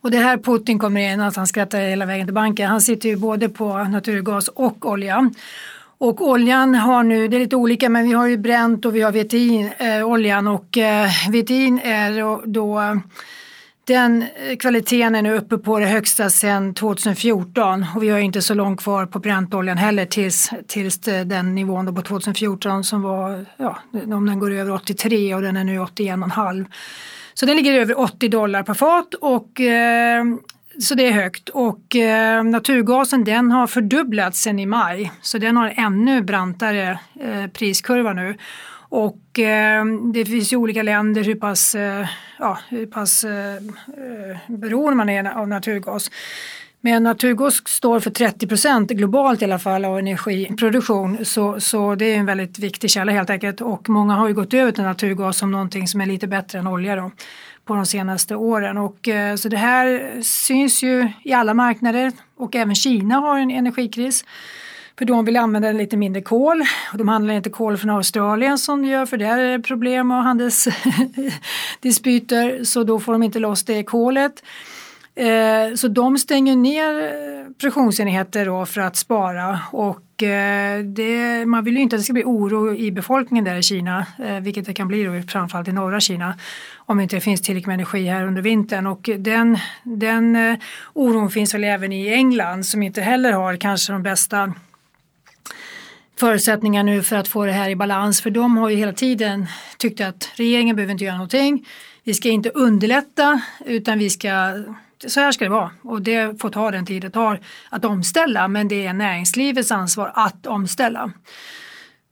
Och 0.00 0.10
det 0.10 0.18
här 0.18 0.38
Putin 0.38 0.78
kommer 0.78 1.00
in 1.12 1.20
att 1.20 1.36
han 1.36 1.46
skrattar 1.46 1.80
hela 1.80 2.06
vägen 2.06 2.26
till 2.26 2.34
banken. 2.34 2.70
Han 2.70 2.80
sitter 2.80 3.08
ju 3.08 3.16
både 3.16 3.48
på 3.48 3.84
naturgas 3.84 4.48
och 4.48 4.86
olja. 4.86 5.30
Och 6.00 6.28
oljan 6.28 6.74
har 6.74 7.02
nu, 7.02 7.28
det 7.28 7.36
är 7.36 7.40
lite 7.40 7.56
olika 7.56 7.88
men 7.88 8.04
vi 8.04 8.12
har 8.12 8.26
ju 8.26 8.36
bränt 8.36 8.84
och 8.84 8.96
vi 8.96 9.02
har 9.02 9.12
VTI, 9.12 9.72
eh, 9.78 10.08
oljan 10.08 10.48
och 10.48 10.78
eh, 10.78 11.08
VTI 11.30 11.80
är 11.84 12.46
då, 12.46 13.00
den 13.84 14.24
kvaliteten 14.58 15.14
är 15.14 15.22
nu 15.22 15.36
uppe 15.36 15.58
på 15.58 15.78
det 15.78 15.86
högsta 15.86 16.30
sedan 16.30 16.74
2014 16.74 17.86
och 17.96 18.02
vi 18.02 18.08
har 18.08 18.18
inte 18.18 18.42
så 18.42 18.54
långt 18.54 18.80
kvar 18.80 19.06
på 19.06 19.18
bräntoljan 19.18 19.78
heller 19.78 20.04
tills, 20.04 20.50
tills 20.66 20.98
den 20.98 21.54
nivån 21.54 21.86
då 21.86 21.92
på 21.92 22.02
2014 22.02 22.84
som 22.84 23.02
var, 23.02 23.46
ja, 23.56 23.78
om 23.92 24.26
den 24.26 24.38
går 24.38 24.52
över 24.52 24.72
83 24.72 25.34
och 25.34 25.42
den 25.42 25.56
är 25.56 25.64
nu 25.64 25.78
81,5. 25.78 26.66
Så 27.34 27.46
den 27.46 27.56
ligger 27.56 27.72
över 27.72 27.98
80 27.98 28.28
dollar 28.28 28.62
per 28.62 28.74
fat 28.74 29.14
och 29.14 29.60
eh, 29.60 30.24
så 30.80 30.94
det 30.94 31.06
är 31.06 31.12
högt. 31.12 31.48
Och 31.48 31.96
eh, 31.96 32.44
naturgasen 32.44 33.24
den 33.24 33.50
har 33.50 33.66
fördubblats 33.66 34.40
sedan 34.42 34.58
i 34.58 34.66
maj. 34.66 35.12
Så 35.22 35.38
den 35.38 35.56
har 35.56 35.74
ännu 35.76 36.22
brantare 36.22 36.98
eh, 37.20 37.46
priskurva 37.46 38.12
nu. 38.12 38.36
Och 38.90 39.38
eh, 39.38 39.84
det 40.14 40.24
finns 40.24 40.52
ju 40.52 40.56
olika 40.56 40.82
länder 40.82 41.24
hur 41.24 41.34
pass, 41.34 41.74
eh, 41.74 42.06
ja, 42.38 42.58
hur 42.68 42.86
pass 42.86 43.24
eh, 43.24 43.54
eh 43.54 44.36
beroende 44.46 44.96
man 44.96 45.08
är 45.08 45.38
av 45.38 45.48
naturgas. 45.48 46.10
Men 46.80 47.02
naturgas 47.02 47.68
står 47.68 48.00
för 48.00 48.10
30 48.10 48.46
procent 48.46 48.90
globalt 48.90 49.42
i 49.42 49.44
alla 49.44 49.58
fall 49.58 49.84
av 49.84 49.98
energiproduktion. 49.98 51.24
Så, 51.24 51.60
så 51.60 51.94
det 51.94 52.04
är 52.04 52.16
en 52.16 52.26
väldigt 52.26 52.58
viktig 52.58 52.90
källa 52.90 53.12
helt 53.12 53.30
enkelt. 53.30 53.60
Och 53.60 53.88
många 53.88 54.14
har 54.14 54.28
ju 54.28 54.34
gått 54.34 54.54
över 54.54 54.72
till 54.72 54.84
naturgas 54.84 55.38
som 55.38 55.50
någonting 55.50 55.88
som 55.88 56.00
är 56.00 56.06
lite 56.06 56.26
bättre 56.26 56.58
än 56.58 56.66
olja 56.66 56.96
då 56.96 57.10
på 57.68 57.74
de 57.74 57.86
senaste 57.86 58.36
åren 58.36 58.78
och 58.78 59.08
eh, 59.08 59.36
så 59.36 59.48
det 59.48 59.56
här 59.56 60.20
syns 60.22 60.82
ju 60.82 61.08
i 61.24 61.32
alla 61.32 61.54
marknader 61.54 62.12
och 62.36 62.56
även 62.56 62.74
Kina 62.74 63.14
har 63.14 63.38
en 63.38 63.50
energikris. 63.50 64.24
För 64.98 65.04
de 65.04 65.24
vill 65.24 65.36
använda 65.36 65.72
lite 65.72 65.96
mindre 65.96 66.22
kol. 66.22 66.62
Och 66.92 66.98
de 66.98 67.08
handlar 67.08 67.34
inte 67.34 67.50
kol 67.50 67.76
från 67.76 67.90
Australien 67.90 68.58
som 68.58 68.82
de 68.82 68.88
gör 68.88 69.06
för 69.06 69.16
där 69.16 69.38
är 69.38 69.58
det 69.58 69.64
problem 69.64 70.10
och 70.10 70.22
handelsdispyter 70.22 72.64
så 72.64 72.84
då 72.84 73.00
får 73.00 73.12
de 73.12 73.22
inte 73.22 73.38
loss 73.38 73.64
det 73.64 73.82
kolet. 73.82 74.42
Eh, 75.18 75.74
så 75.74 75.88
de 75.88 76.18
stänger 76.18 76.56
ner 76.56 77.00
eh, 77.00 77.52
produktionsenheter 77.60 78.46
då 78.46 78.66
för 78.66 78.80
att 78.80 78.96
spara. 78.96 79.60
Och 79.72 80.22
eh, 80.22 80.84
det, 80.84 81.46
man 81.46 81.64
vill 81.64 81.76
ju 81.76 81.82
inte 81.82 81.96
att 81.96 82.00
det 82.00 82.04
ska 82.04 82.12
bli 82.12 82.24
oro 82.24 82.74
i 82.74 82.92
befolkningen 82.92 83.44
där 83.44 83.56
i 83.56 83.62
Kina, 83.62 84.06
eh, 84.18 84.40
vilket 84.40 84.66
det 84.66 84.74
kan 84.74 84.88
bli 84.88 85.04
då 85.04 85.22
framförallt 85.28 85.68
i 85.68 85.72
norra 85.72 86.00
Kina 86.00 86.34
om 86.76 87.00
inte 87.00 87.16
det 87.16 87.20
finns 87.20 87.40
tillräckligt 87.40 87.66
med 87.66 87.74
energi 87.74 88.06
här 88.06 88.24
under 88.24 88.42
vintern. 88.42 88.86
Och 88.86 89.10
den, 89.18 89.58
den 89.82 90.36
eh, 90.36 90.58
oron 90.92 91.30
finns 91.30 91.54
väl 91.54 91.64
även 91.64 91.92
i 91.92 92.08
England 92.08 92.66
som 92.66 92.82
inte 92.82 93.00
heller 93.00 93.32
har 93.32 93.56
kanske 93.56 93.92
de 93.92 94.02
bästa 94.02 94.52
förutsättningar 96.20 96.82
nu 96.82 97.02
för 97.02 97.16
att 97.16 97.28
få 97.28 97.46
det 97.46 97.52
här 97.52 97.70
i 97.70 97.76
balans. 97.76 98.20
För 98.20 98.30
de 98.30 98.56
har 98.56 98.68
ju 98.68 98.76
hela 98.76 98.92
tiden 98.92 99.46
tyckt 99.78 100.00
att 100.00 100.30
regeringen 100.34 100.76
behöver 100.76 100.92
inte 100.92 101.04
göra 101.04 101.16
någonting. 101.16 101.66
Vi 102.04 102.14
ska 102.14 102.28
inte 102.28 102.50
underlätta 102.50 103.40
utan 103.66 103.98
vi 103.98 104.10
ska 104.10 104.28
så 105.06 105.20
här 105.20 105.32
ska 105.32 105.44
det 105.44 105.50
vara. 105.50 105.70
Och 105.82 106.02
det 106.02 106.40
får 106.40 106.50
ta 106.50 106.70
den 106.70 106.86
tid 106.86 107.02
det 107.02 107.10
tar 107.10 107.40
att 107.70 107.84
omställa 107.84 108.48
men 108.48 108.68
det 108.68 108.86
är 108.86 108.92
näringslivets 108.92 109.72
ansvar 109.72 110.12
att 110.14 110.46
omställa. 110.46 111.12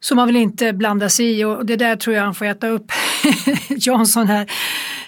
Så 0.01 0.15
man 0.15 0.27
vill 0.27 0.37
inte 0.37 0.73
blanda 0.73 1.09
sig 1.09 1.41
i 1.41 1.45
och 1.45 1.67
det 1.67 1.77
där 1.77 1.97
tror 1.97 2.17
jag 2.17 2.25
han 2.25 2.35
får 2.35 2.45
äta 2.45 2.69
upp 2.69 2.93
Johnson 3.69 4.27
här 4.27 4.51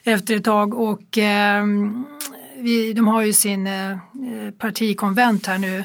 efter 0.04 0.36
ett 0.36 0.44
tag. 0.44 0.74
Och 0.74 1.18
eh, 1.18 1.64
vi, 2.56 2.92
de 2.92 3.08
har 3.08 3.22
ju 3.22 3.32
sin 3.32 3.66
eh, 3.66 3.90
eh 3.90 3.96
partikonvent 4.58 5.46
här 5.46 5.58
nu. 5.58 5.84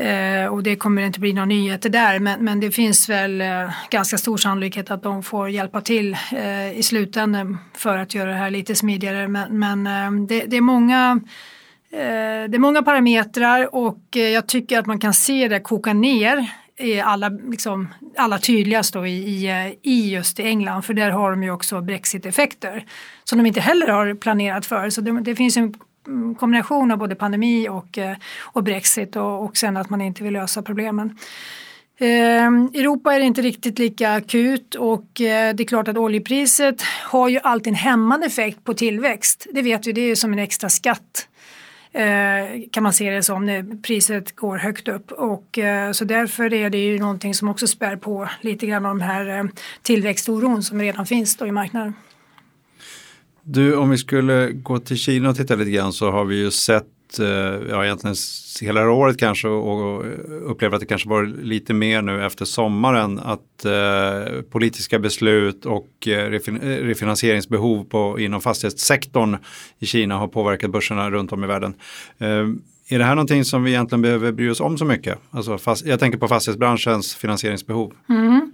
Eh, 0.00 0.46
och 0.46 0.62
det 0.62 0.76
kommer 0.76 1.02
inte 1.02 1.20
bli 1.20 1.32
några 1.32 1.46
nyheter 1.46 1.88
där 1.90 2.18
men, 2.18 2.44
men 2.44 2.60
det 2.60 2.70
finns 2.70 3.08
väl 3.08 3.40
eh, 3.40 3.70
ganska 3.90 4.18
stor 4.18 4.36
sannolikhet 4.36 4.90
att 4.90 5.02
de 5.02 5.22
får 5.22 5.50
hjälpa 5.50 5.80
till 5.80 6.16
eh, 6.32 6.78
i 6.78 6.82
slutändan 6.82 7.58
för 7.74 7.98
att 7.98 8.14
göra 8.14 8.30
det 8.30 8.36
här 8.36 8.50
lite 8.50 8.74
smidigare. 8.74 9.28
Men, 9.28 9.58
men 9.58 9.86
eh, 9.86 10.26
det, 10.26 10.44
det, 10.44 10.56
är 10.56 10.60
många 10.60 11.20
eh, 11.92 12.50
det 12.50 12.56
är 12.56 12.58
många 12.58 12.82
parametrar 12.82 13.74
och 13.74 14.16
eh, 14.16 14.22
jag 14.22 14.48
tycker 14.48 14.78
att 14.78 14.86
man 14.86 14.98
kan 14.98 15.14
se 15.14 15.48
det 15.48 15.60
koka 15.60 15.92
ner 15.92 16.50
i 16.78 17.00
alla, 17.00 17.28
liksom, 17.28 17.88
alla 18.16 18.38
tydligast 18.38 18.94
då 18.94 19.06
i, 19.06 19.46
i, 19.46 19.76
i 19.82 20.10
just 20.12 20.40
i 20.40 20.42
England 20.42 20.82
för 20.82 20.94
där 20.94 21.10
har 21.10 21.30
de 21.30 21.42
ju 21.42 21.50
också 21.50 21.80
brexit-effekter 21.80 22.84
som 23.24 23.38
de 23.38 23.46
inte 23.46 23.60
heller 23.60 23.88
har 23.88 24.14
planerat 24.14 24.66
för. 24.66 24.90
Så 24.90 25.00
det, 25.00 25.20
det 25.20 25.34
finns 25.34 25.56
en 25.56 25.74
Mm, 26.06 26.34
kombination 26.34 26.90
av 26.90 26.98
både 26.98 27.14
pandemi 27.14 27.68
och, 27.68 27.98
eh, 27.98 28.16
och 28.42 28.64
Brexit 28.64 29.16
och, 29.16 29.44
och 29.44 29.56
sen 29.56 29.76
att 29.76 29.90
man 29.90 30.00
inte 30.00 30.22
vill 30.22 30.32
lösa 30.32 30.62
problemen. 30.62 31.18
Ehm, 31.98 32.70
Europa 32.74 33.14
är 33.14 33.20
inte 33.20 33.42
riktigt 33.42 33.78
lika 33.78 34.12
akut 34.12 34.74
och 34.74 35.20
eh, 35.20 35.54
det 35.54 35.62
är 35.62 35.66
klart 35.66 35.88
att 35.88 35.96
oljepriset 35.96 36.82
har 36.82 37.28
ju 37.28 37.40
alltid 37.42 37.70
en 37.70 37.74
hämmande 37.74 38.26
effekt 38.26 38.64
på 38.64 38.74
tillväxt. 38.74 39.46
Det 39.52 39.62
vet 39.62 39.86
vi, 39.86 39.92
det 39.92 40.00
är 40.00 40.08
ju 40.08 40.16
som 40.16 40.32
en 40.32 40.38
extra 40.38 40.68
skatt 40.68 41.28
eh, 41.92 42.62
kan 42.72 42.82
man 42.82 42.92
se 42.92 43.10
det 43.10 43.22
som 43.22 43.46
när 43.46 43.82
priset 43.82 44.36
går 44.36 44.56
högt 44.56 44.88
upp 44.88 45.12
och 45.12 45.58
så 45.92 46.04
därför 46.04 46.54
är 46.54 46.70
det 46.70 46.78
ju 46.78 46.98
någonting 46.98 47.34
som 47.34 47.48
också 47.48 47.66
spär 47.66 47.96
på 47.96 48.28
lite 48.40 48.66
grann 48.66 48.86
av 48.86 48.98
den 48.98 49.08
här 49.08 49.50
tillväxtoron 49.82 50.62
som 50.62 50.80
redan 50.80 51.06
finns 51.06 51.36
då 51.36 51.46
i 51.46 51.52
marknaden. 51.52 51.94
Du, 53.42 53.76
om 53.76 53.90
vi 53.90 53.98
skulle 53.98 54.50
gå 54.52 54.78
till 54.78 54.96
Kina 54.96 55.28
och 55.28 55.36
titta 55.36 55.54
lite 55.54 55.70
grann 55.70 55.92
så 55.92 56.10
har 56.10 56.24
vi 56.24 56.36
ju 56.36 56.50
sett, 56.50 57.18
eh, 57.18 57.26
ja 57.70 57.84
egentligen 57.84 58.16
hela 58.60 58.80
det 58.80 58.88
året 58.88 59.18
kanske 59.18 59.48
och 59.48 60.04
upplever 60.50 60.74
att 60.74 60.80
det 60.80 60.86
kanske 60.86 61.08
var 61.08 61.24
lite 61.42 61.74
mer 61.74 62.02
nu 62.02 62.26
efter 62.26 62.44
sommaren 62.44 63.18
att 63.18 63.64
eh, 63.64 64.42
politiska 64.50 64.98
beslut 64.98 65.66
och 65.66 66.08
eh, 66.08 66.18
eh 66.18 66.84
refinansieringsbehov 66.84 67.84
på, 67.84 68.20
inom 68.20 68.40
fastighetssektorn 68.40 69.36
i 69.78 69.86
Kina 69.86 70.18
har 70.18 70.28
påverkat 70.28 70.70
börserna 70.70 71.10
runt 71.10 71.32
om 71.32 71.44
i 71.44 71.46
världen. 71.46 71.74
Eh, 72.18 72.46
är 72.92 72.98
det 72.98 73.04
här 73.04 73.14
någonting 73.14 73.44
som 73.44 73.64
vi 73.64 73.70
egentligen 73.70 74.02
behöver 74.02 74.32
bry 74.32 74.50
oss 74.50 74.60
om 74.60 74.78
så 74.78 74.84
mycket? 74.84 75.18
Alltså 75.30 75.58
fast, 75.58 75.86
jag 75.86 76.00
tänker 76.00 76.18
på 76.18 76.28
fastighetsbranschens 76.28 77.14
finansieringsbehov. 77.14 77.92
Mm. 78.08 78.52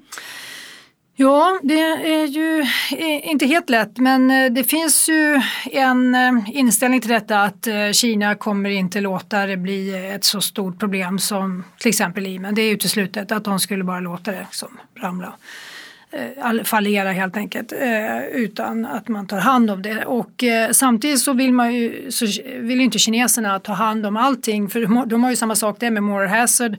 Ja, 1.19 1.61
det 1.63 1.81
är 1.81 2.27
ju 2.27 2.61
eh, 2.99 3.31
inte 3.31 3.47
helt 3.47 3.71
lätt 3.71 3.99
men 3.99 4.31
eh, 4.31 4.53
det 4.53 4.65
finns 4.65 5.09
ju 5.09 5.41
en 5.73 6.15
eh, 6.15 6.33
inställning 6.47 7.01
till 7.01 7.11
detta 7.11 7.43
att 7.43 7.69
Kina 7.93 8.35
kommer 8.35 8.71
inte 8.71 9.01
låta 9.01 9.47
det 9.47 9.57
bli 9.57 10.11
ett 10.15 10.25
så 10.25 10.41
stort 10.41 10.79
problem 10.79 11.19
som 11.19 11.65
till 11.79 11.89
exempel 11.89 12.23
Lehman. 12.23 12.55
Det 12.55 12.63
är 12.63 12.73
uteslutet 12.73 13.33
att 13.33 13.45
de 13.45 13.61
skulle 13.61 13.85
bara 13.85 14.01
låta 14.01 14.31
det 14.31 14.47
som 14.51 14.79
ramla 15.01 15.33
fallera 16.65 17.13
helt 17.13 17.37
enkelt 17.37 17.73
utan 18.33 18.87
att 18.87 19.09
man 19.09 19.27
tar 19.27 19.39
hand 19.39 19.71
om 19.71 19.83
det. 19.83 20.05
Och 20.05 20.45
samtidigt 20.71 21.21
så 21.21 21.33
vill, 21.33 21.53
man 21.53 21.75
ju, 21.75 22.11
så 22.11 22.27
vill 22.59 22.81
inte 22.81 22.99
kineserna 22.99 23.61
ta 23.61 23.73
hand 23.73 24.07
om 24.07 24.17
allting 24.17 24.69
för 24.69 25.07
de 25.07 25.25
har 25.25 25.31
ju 25.31 25.37
samma 25.37 25.55
sak 25.55 25.81
där 25.81 25.91
med 25.91 26.03
moral 26.03 26.29
hazard 26.29 26.77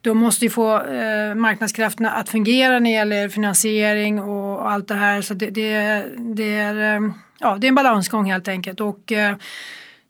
de 0.00 0.18
måste 0.18 0.44
ju 0.44 0.50
få 0.50 0.82
eh, 0.82 1.34
marknadskrafterna 1.34 2.10
att 2.10 2.28
fungera 2.28 2.72
när 2.78 2.90
det 2.90 2.96
gäller 2.96 3.28
finansiering 3.28 4.20
och 4.20 4.70
allt 4.70 4.88
det 4.88 4.94
här. 4.94 5.22
Så 5.22 5.34
det, 5.34 5.50
det, 5.50 6.04
det 6.16 6.54
är, 6.54 6.96
eh, 6.96 7.10
ja, 7.38 7.56
det 7.60 7.66
är 7.66 7.68
en 7.68 7.74
balansgång 7.74 8.30
helt 8.30 8.48
enkelt. 8.48 8.80
Och, 8.80 9.12
eh, 9.12 9.36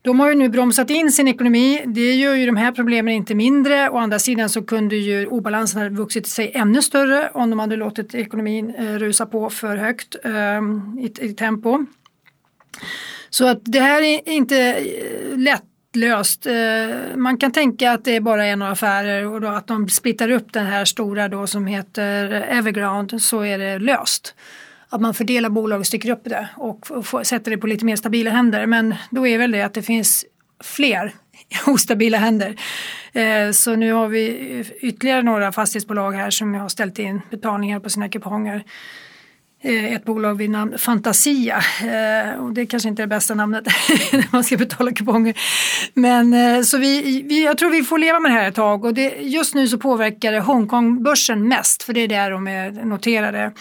de 0.06 0.20
har 0.20 0.28
ju 0.28 0.34
nu 0.34 0.48
bromsat 0.48 0.90
in 0.90 1.12
sin 1.12 1.28
ekonomi. 1.28 1.82
Det 1.86 2.14
gör 2.14 2.34
ju 2.34 2.46
de 2.46 2.56
här 2.56 2.72
problemen 2.72 3.14
inte 3.14 3.34
mindre. 3.34 3.90
Å 3.90 3.98
andra 3.98 4.18
sidan 4.18 4.48
så 4.48 4.62
kunde 4.62 4.96
ju 4.96 5.26
obalansen 5.26 5.82
ha 5.82 5.88
vuxit 5.88 6.26
sig 6.26 6.52
ännu 6.54 6.82
större 6.82 7.30
om 7.34 7.50
de 7.50 7.58
hade 7.58 7.76
låtit 7.76 8.14
ekonomin 8.14 8.74
eh, 8.74 8.84
rusa 8.84 9.26
på 9.26 9.50
för 9.50 9.76
högt 9.76 10.16
eh, 10.24 10.32
i, 11.04 11.12
i 11.20 11.34
tempo. 11.34 11.86
Så 13.30 13.46
att 13.46 13.60
det 13.64 13.80
här 13.80 14.02
är 14.02 14.28
inte 14.28 14.58
eh, 14.58 15.38
lätt 15.38 15.64
löst. 15.96 16.46
Eh, 16.46 17.16
man 17.16 17.38
kan 17.38 17.52
tänka 17.52 17.92
att 17.92 18.04
det 18.04 18.16
är 18.16 18.20
bara 18.20 18.46
är 18.46 18.56
några 18.56 18.72
affärer 18.72 19.26
och 19.26 19.40
då 19.40 19.48
att 19.48 19.66
de 19.66 19.88
splittar 19.88 20.30
upp 20.30 20.52
den 20.52 20.66
här 20.66 20.84
stora 20.84 21.28
då 21.28 21.46
som 21.46 21.66
heter 21.66 22.30
Everground 22.32 23.22
så 23.22 23.44
är 23.44 23.58
det 23.58 23.78
löst. 23.78 24.34
Att 24.88 25.00
man 25.00 25.14
fördelar 25.14 25.48
bolag 25.48 25.80
och 25.80 25.86
stycker 25.86 26.10
upp 26.10 26.24
det 26.24 26.48
och 26.56 26.86
sätter 27.22 27.50
det 27.50 27.58
på 27.58 27.66
lite 27.66 27.84
mer 27.84 27.96
stabila 27.96 28.30
händer. 28.30 28.66
Men 28.66 28.94
då 29.10 29.26
är 29.26 29.38
väl 29.38 29.50
det 29.50 29.62
att 29.62 29.74
det 29.74 29.82
finns 29.82 30.24
fler 30.64 31.14
ostabila 31.66 32.18
händer. 32.18 32.56
Eh, 33.12 33.50
så 33.50 33.76
nu 33.76 33.92
har 33.92 34.08
vi 34.08 34.64
ytterligare 34.80 35.22
några 35.22 35.52
fastighetsbolag 35.52 36.12
här 36.12 36.30
som 36.30 36.54
har 36.54 36.68
ställt 36.68 36.98
in 36.98 37.20
betalningar 37.30 37.80
på 37.80 37.90
sina 37.90 38.08
kuponger. 38.08 38.64
Eh, 39.62 39.92
ett 39.92 40.04
bolag 40.04 40.34
vid 40.34 40.50
namn 40.50 40.78
Fantasia. 40.78 41.56
Eh, 41.80 42.40
och 42.40 42.52
det 42.52 42.66
kanske 42.66 42.88
inte 42.88 43.02
är 43.02 43.06
det 43.06 43.14
bästa 43.14 43.34
namnet 43.34 43.64
när 44.12 44.32
man 44.32 44.44
ska 44.44 44.56
betala 44.56 44.92
kuponger. 44.92 45.34
Men 45.94 46.34
eh, 46.34 46.62
så 46.62 46.78
vi, 46.78 47.22
vi, 47.22 47.44
jag 47.44 47.58
tror 47.58 47.70
vi 47.70 47.82
får 47.82 47.98
leva 47.98 48.20
med 48.20 48.30
det 48.30 48.34
här 48.34 48.48
ett 48.48 48.54
tag 48.54 48.84
och 48.84 48.94
det, 48.94 49.08
just 49.20 49.54
nu 49.54 49.68
så 49.68 49.78
påverkar 49.78 50.32
det 50.32 50.40
Hongkongbörsen 50.40 51.48
mest 51.48 51.82
för 51.82 51.92
det 51.92 52.00
är 52.00 52.08
där 52.08 52.30
de 52.30 52.48
är 52.48 52.70
noterade 52.70 53.52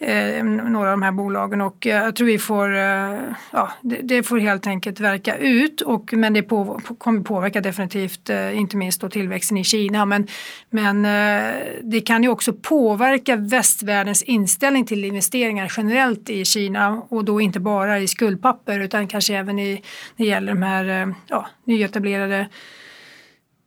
eh, 0.00 0.44
några 0.44 0.88
av 0.88 0.92
de 0.92 1.02
här 1.02 1.12
bolagen. 1.12 1.60
Och 1.60 1.86
eh, 1.86 2.04
jag 2.04 2.16
tror 2.16 2.26
vi 2.26 2.38
får, 2.38 2.76
eh, 2.76 3.18
ja, 3.52 3.70
det, 3.80 4.00
det, 4.02 4.22
får 4.22 4.38
helt 4.38 4.66
enkelt 4.66 5.00
verka 5.00 5.36
ut. 5.36 5.80
Och, 5.80 6.12
men 6.12 6.32
det 6.32 6.42
på, 6.42 6.80
kommer 6.98 7.20
påverka 7.20 7.60
definitivt 7.60 8.30
eh, 8.30 8.58
inte 8.58 8.76
minst 8.76 9.00
då 9.00 9.08
tillväxten 9.08 9.56
i 9.56 9.64
Kina. 9.64 10.04
Men, 10.04 10.26
men 10.70 11.02
det 11.82 12.00
kan 12.00 12.22
ju 12.22 12.28
också 12.28 12.52
påverka 12.52 13.36
västvärldens 13.36 14.22
inställning 14.22 14.86
till 14.86 15.04
investeringar 15.04 15.72
generellt 15.76 16.30
i 16.30 16.44
Kina. 16.44 17.02
Och 17.08 17.24
då 17.24 17.40
inte 17.40 17.60
bara 17.60 17.98
i 17.98 18.08
skuldpapper 18.08 18.80
utan 18.80 19.08
kanske 19.08 19.36
även 19.36 19.58
i, 19.58 19.72
när 20.16 20.26
det 20.26 20.30
gäller 20.30 20.52
de 20.52 20.62
här 20.62 21.14
ja, 21.26 21.46
nyetablerade. 21.64 22.48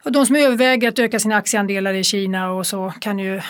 Och 0.03 0.11
de 0.11 0.25
som 0.25 0.35
överväger 0.35 0.89
att 0.89 0.99
öka 0.99 1.19
sina 1.19 1.35
aktieandelar 1.35 1.93
i 1.93 2.03
Kina 2.03 2.51
och 2.51 2.67
så 2.67 2.93
kan 2.99 3.19
ju 3.19 3.41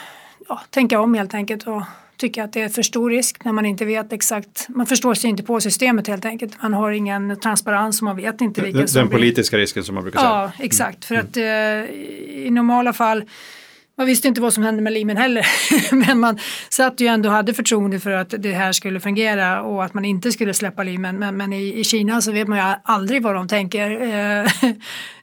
ja, 0.50 0.62
tänka 0.70 1.00
om 1.00 1.14
helt 1.14 1.34
enkelt 1.34 1.68
och 1.68 1.82
tycker 2.24 2.44
att 2.44 2.54
det 2.54 2.62
är 2.62 2.70
för 2.70 2.82
stor 2.82 3.10
risk 3.10 3.44
när 3.44 3.52
man 3.52 3.66
inte 3.66 3.86
vet 3.86 4.14
exakt. 4.14 4.66
Man 4.70 4.86
förstår 4.86 5.14
sig 5.14 5.30
inte 5.30 5.44
på 5.44 5.62
systemet 5.62 6.08
helt 6.08 6.26
enkelt. 6.26 6.62
Man 6.62 6.74
har 6.74 6.92
ingen 6.92 7.40
transparens 7.40 8.02
och 8.02 8.06
man 8.06 8.16
vet 8.16 8.42
inte 8.42 8.62
vilka 8.62 8.80
den, 8.80 8.88
som 8.88 9.00
Den 9.00 9.10
politiska 9.10 9.58
blir... 9.58 9.62
risken 9.62 9.84
som 9.84 9.96
man 9.96 10.04
brukar 10.04 10.20
säga. 10.20 10.32
Ja, 10.32 10.52
exakt. 10.60 11.10
Mm. 11.10 11.26
För 11.26 11.30
att 11.30 11.38
eh, 11.38 11.96
i 12.46 12.50
normala 12.52 12.94
fall 12.94 13.24
man 13.98 14.08
visste 14.08 14.28
inte 14.28 14.42
vad 14.42 14.54
som 14.54 14.64
hände 14.64 14.82
med 14.82 14.94
Limen 14.94 15.18
heller. 15.18 15.46
Men 16.08 16.20
man 16.20 16.40
satt 16.70 17.02
ju 17.02 17.08
ändå 17.08 17.30
och 17.30 17.36
hade 17.36 17.54
förtroende 17.54 18.00
för 18.00 18.12
att 18.12 18.34
det 18.38 18.52
här 18.52 18.72
skulle 18.72 19.00
fungera 19.00 19.62
och 19.62 19.84
att 19.84 19.94
man 19.94 20.06
inte 20.06 20.32
skulle 20.32 20.54
släppa 20.54 20.84
Limen. 20.84 21.20
Men, 21.20 21.38
men 21.38 21.54
i, 21.54 21.80
i, 21.80 21.84
Kina 21.84 22.22
så 22.22 22.32
vet 22.32 22.48
man 22.48 22.58
ju 22.58 22.76
aldrig 22.84 23.24
vad 23.24 23.36
de 23.36 23.48
tänker. 23.48 23.92
Eh, 23.92 24.72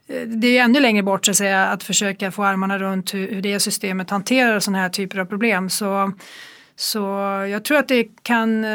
det 0.25 0.57
är 0.57 0.63
ännu 0.63 0.79
längre 0.79 1.03
bort 1.03 1.25
så 1.25 1.31
att 1.31 1.37
säga 1.37 1.65
att 1.65 1.83
försöka 1.83 2.31
få 2.31 2.43
armarna 2.43 2.79
runt 2.79 3.13
hur, 3.13 3.27
hur 3.27 3.41
det 3.41 3.59
systemet 3.59 4.09
hanterar 4.09 4.59
sådana 4.59 4.77
här 4.77 4.89
typer 4.89 5.19
av 5.19 5.25
problem. 5.25 5.69
Så 5.69 6.11
så 6.75 6.99
jag 7.51 7.63
tror 7.63 7.77
att 7.77 7.87
det 7.87 8.07
kan, 8.23 8.63
eh, 8.63 8.69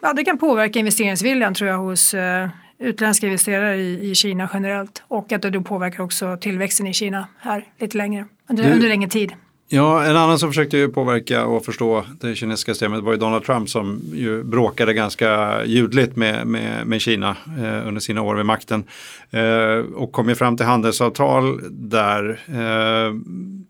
ja, 0.00 0.12
det 0.16 0.24
kan 0.24 0.38
påverka 0.38 0.78
investeringsviljan 0.78 1.54
tror 1.54 1.70
jag 1.70 1.78
hos 1.78 2.14
eh, 2.14 2.48
utländska 2.78 3.26
investerare 3.26 3.76
i, 3.76 4.10
i 4.10 4.14
Kina 4.14 4.50
generellt 4.52 5.02
och 5.08 5.32
att 5.32 5.42
det 5.42 5.50
då 5.50 5.60
påverkar 5.60 6.02
också 6.02 6.36
tillväxten 6.40 6.86
i 6.86 6.92
Kina 6.92 7.28
här 7.38 7.64
lite 7.78 7.96
längre, 7.96 8.24
under, 8.48 8.64
du, 8.64 8.72
under 8.72 8.88
längre 8.88 9.08
tid. 9.08 9.32
Ja, 9.68 10.04
en 10.04 10.16
annan 10.16 10.38
som 10.38 10.50
försökte 10.50 10.88
påverka 10.88 11.46
och 11.46 11.64
förstå 11.64 12.04
det 12.20 12.34
kinesiska 12.34 12.74
systemet 12.74 13.02
var 13.02 13.12
ju 13.12 13.18
Donald 13.18 13.44
Trump 13.44 13.68
som 13.68 14.00
ju 14.12 14.42
bråkade 14.44 14.94
ganska 14.94 15.64
ljudligt 15.64 16.16
med, 16.16 16.46
med, 16.46 16.86
med 16.86 17.00
Kina 17.00 17.36
eh, 17.58 17.88
under 17.88 18.00
sina 18.00 18.22
år 18.22 18.34
vid 18.34 18.46
makten. 18.46 18.84
Eh, 19.30 19.94
och 19.94 20.12
kom 20.12 20.28
ju 20.28 20.34
fram 20.34 20.56
till 20.56 20.66
handelsavtal 20.66 21.60
där. 21.70 22.40
Eh, 22.48 23.14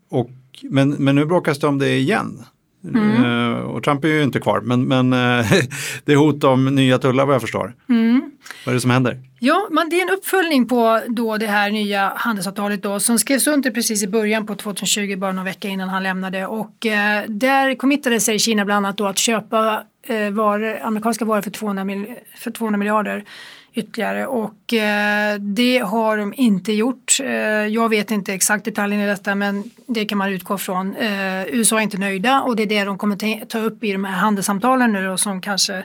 och, 0.09 0.29
men, 0.61 0.89
men 0.89 1.15
nu 1.15 1.25
bråkas 1.25 1.59
det 1.59 1.67
om 1.67 1.79
det 1.79 1.97
igen. 1.97 2.43
Mm. 2.83 3.25
Uh, 3.25 3.57
och 3.57 3.83
Trump 3.83 4.03
är 4.03 4.07
ju 4.07 4.23
inte 4.23 4.39
kvar, 4.39 4.61
men, 4.61 4.83
men 4.83 5.13
uh, 5.13 5.45
det 6.05 6.11
är 6.11 6.15
hot 6.15 6.43
om 6.43 6.65
nya 6.65 6.97
tullar 6.97 7.25
vad 7.25 7.35
jag 7.35 7.41
förstår. 7.41 7.75
Mm. 7.89 8.31
Vad 8.65 8.73
är 8.73 8.75
det 8.75 8.81
som 8.81 8.91
händer? 8.91 9.19
Ja, 9.39 9.67
man, 9.71 9.89
det 9.89 9.99
är 9.99 10.01
en 10.01 10.13
uppföljning 10.13 10.67
på 10.67 11.01
då 11.07 11.37
det 11.37 11.47
här 11.47 11.71
nya 11.71 12.13
handelsavtalet 12.15 12.83
då, 12.83 12.99
som 12.99 13.19
skrevs 13.19 13.47
under 13.47 13.71
precis 13.71 14.03
i 14.03 14.07
början 14.07 14.45
på 14.45 14.55
2020, 14.55 15.17
bara 15.17 15.31
någon 15.31 15.45
vecka 15.45 15.67
innan 15.67 15.89
han 15.89 16.03
lämnade. 16.03 16.45
Och 16.47 16.85
uh, 16.85 17.31
där 17.31 17.75
committade 17.75 18.19
sig 18.19 18.39
Kina 18.39 18.65
bland 18.65 18.85
annat 18.85 18.97
då 18.97 19.05
att 19.05 19.17
köpa 19.17 19.83
varor, 20.31 20.79
amerikanska 20.81 21.25
varor 21.25 21.41
för 21.41 21.51
200, 21.51 21.83
mil, 21.83 22.05
för 22.35 22.51
200 22.51 22.77
miljarder 22.77 23.23
ytterligare 23.77 24.27
och 24.27 24.73
eh, 24.73 25.35
det 25.39 25.77
har 25.77 26.17
de 26.17 26.33
inte 26.37 26.73
gjort. 26.73 27.17
Eh, 27.23 27.29
jag 27.67 27.89
vet 27.89 28.11
inte 28.11 28.33
exakt 28.33 28.65
detaljerna 28.65 29.03
i 29.03 29.07
detta 29.07 29.35
men 29.35 29.63
det 29.87 30.05
kan 30.05 30.17
man 30.17 30.29
utgå 30.29 30.57
från. 30.57 30.95
Eh, 30.95 31.47
USA 31.47 31.77
är 31.77 31.81
inte 31.81 31.97
nöjda 31.97 32.41
och 32.41 32.55
det 32.55 32.63
är 32.63 32.67
det 32.67 32.83
de 32.83 32.97
kommer 32.97 33.45
ta 33.45 33.59
upp 33.59 33.83
i 33.83 33.91
de 33.91 34.05
här 34.05 34.17
handelssamtalen 34.17 34.93
nu 34.93 35.07
då, 35.07 35.17
som 35.17 35.41
kanske 35.41 35.83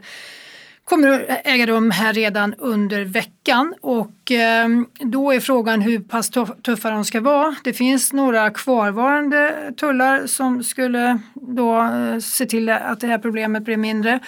kommer 0.85 1.09
att 1.09 1.41
äga 1.45 1.67
rum 1.67 1.91
här 1.91 2.13
redan 2.13 2.55
under 2.55 3.05
veckan 3.05 3.75
och 3.81 4.31
eh, 4.33 4.69
då 5.01 5.33
är 5.33 5.41
frågan 5.41 5.81
hur 5.81 5.99
pass 5.99 6.31
tuffa 6.63 6.91
de 6.91 7.05
ska 7.05 7.21
vara. 7.21 7.55
Det 7.65 7.73
finns 7.73 8.13
några 8.13 8.51
kvarvarande 8.51 9.73
tullar 9.77 10.27
som 10.27 10.65
skulle 10.65 11.19
då 11.35 11.83
eh, 11.83 12.19
se 12.19 12.47
till 12.47 12.69
att 12.69 13.01
det 13.01 13.07
här 13.07 13.19
problemet 13.19 13.63
blir 13.63 13.77
mindre. 13.77 14.21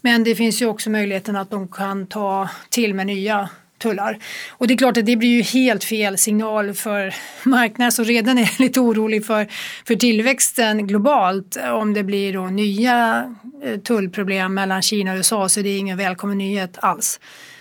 Men 0.00 0.24
det 0.24 0.34
finns 0.34 0.62
ju 0.62 0.66
också 0.66 0.90
möjligheten 0.90 1.36
att 1.36 1.50
de 1.50 1.68
kan 1.68 2.06
ta 2.06 2.48
till 2.68 2.94
med 2.94 3.06
nya 3.06 3.48
tullar. 3.82 4.18
Och 4.50 4.66
det 4.66 4.74
är 4.74 4.78
klart 4.78 4.96
att 4.96 5.06
det 5.06 5.16
blir 5.16 5.28
ju 5.28 5.42
helt 5.42 5.84
fel 5.84 6.18
signal 6.18 6.74
för 6.74 7.14
marknaden 7.42 7.92
som 7.92 8.04
redan 8.04 8.38
är 8.38 8.62
lite 8.62 8.80
orolig 8.80 9.26
för, 9.26 9.46
för 9.86 9.94
tillväxten 9.94 10.86
globalt. 10.86 11.56
Om 11.72 11.94
det 11.94 12.02
blir 12.02 12.32
då 12.32 12.46
nya 12.46 13.24
eh, 13.64 13.80
tullproblem 13.80 14.54
mellan 14.54 14.82
Kina 14.82 15.12
och 15.12 15.16
USA 15.16 15.48
så 15.48 15.60
det 15.60 15.68
är 15.68 15.78
ingen 15.78 15.96
välkommen 15.96 16.38
nyhet 16.38 16.78
alls. 16.80 17.20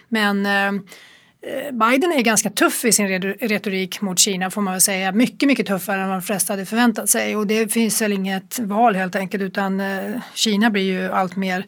Men 0.10 0.46
eh, 0.46 0.82
Biden 1.72 2.12
är 2.12 2.22
ganska 2.22 2.50
tuff 2.50 2.86
i 2.86 2.92
sin 2.92 3.08
retorik 3.40 4.01
mot 4.01 4.20
Kina 4.20 4.51
får 4.51 4.62
man 4.62 4.74
väl 4.74 4.82
säga. 4.82 5.12
Mycket, 5.12 5.48
mycket 5.48 5.68
tuffare 5.68 6.01
än 6.01 6.08
vad 6.08 6.18
de 6.18 6.22
flesta 6.22 6.54
hade 6.54 6.66
förväntat 6.66 7.10
sig 7.10 7.36
och 7.36 7.48
det 7.48 7.74
finns 7.74 8.01
väl 8.01 8.13
inget 8.13 8.60
val 8.60 8.96
helt 8.96 9.16
enkelt 9.16 9.44
utan 9.44 9.80
eh, 9.80 10.22
Kina 10.34 10.70
blir 10.70 10.84
ju 10.84 11.12
allt 11.12 11.36
mer 11.36 11.66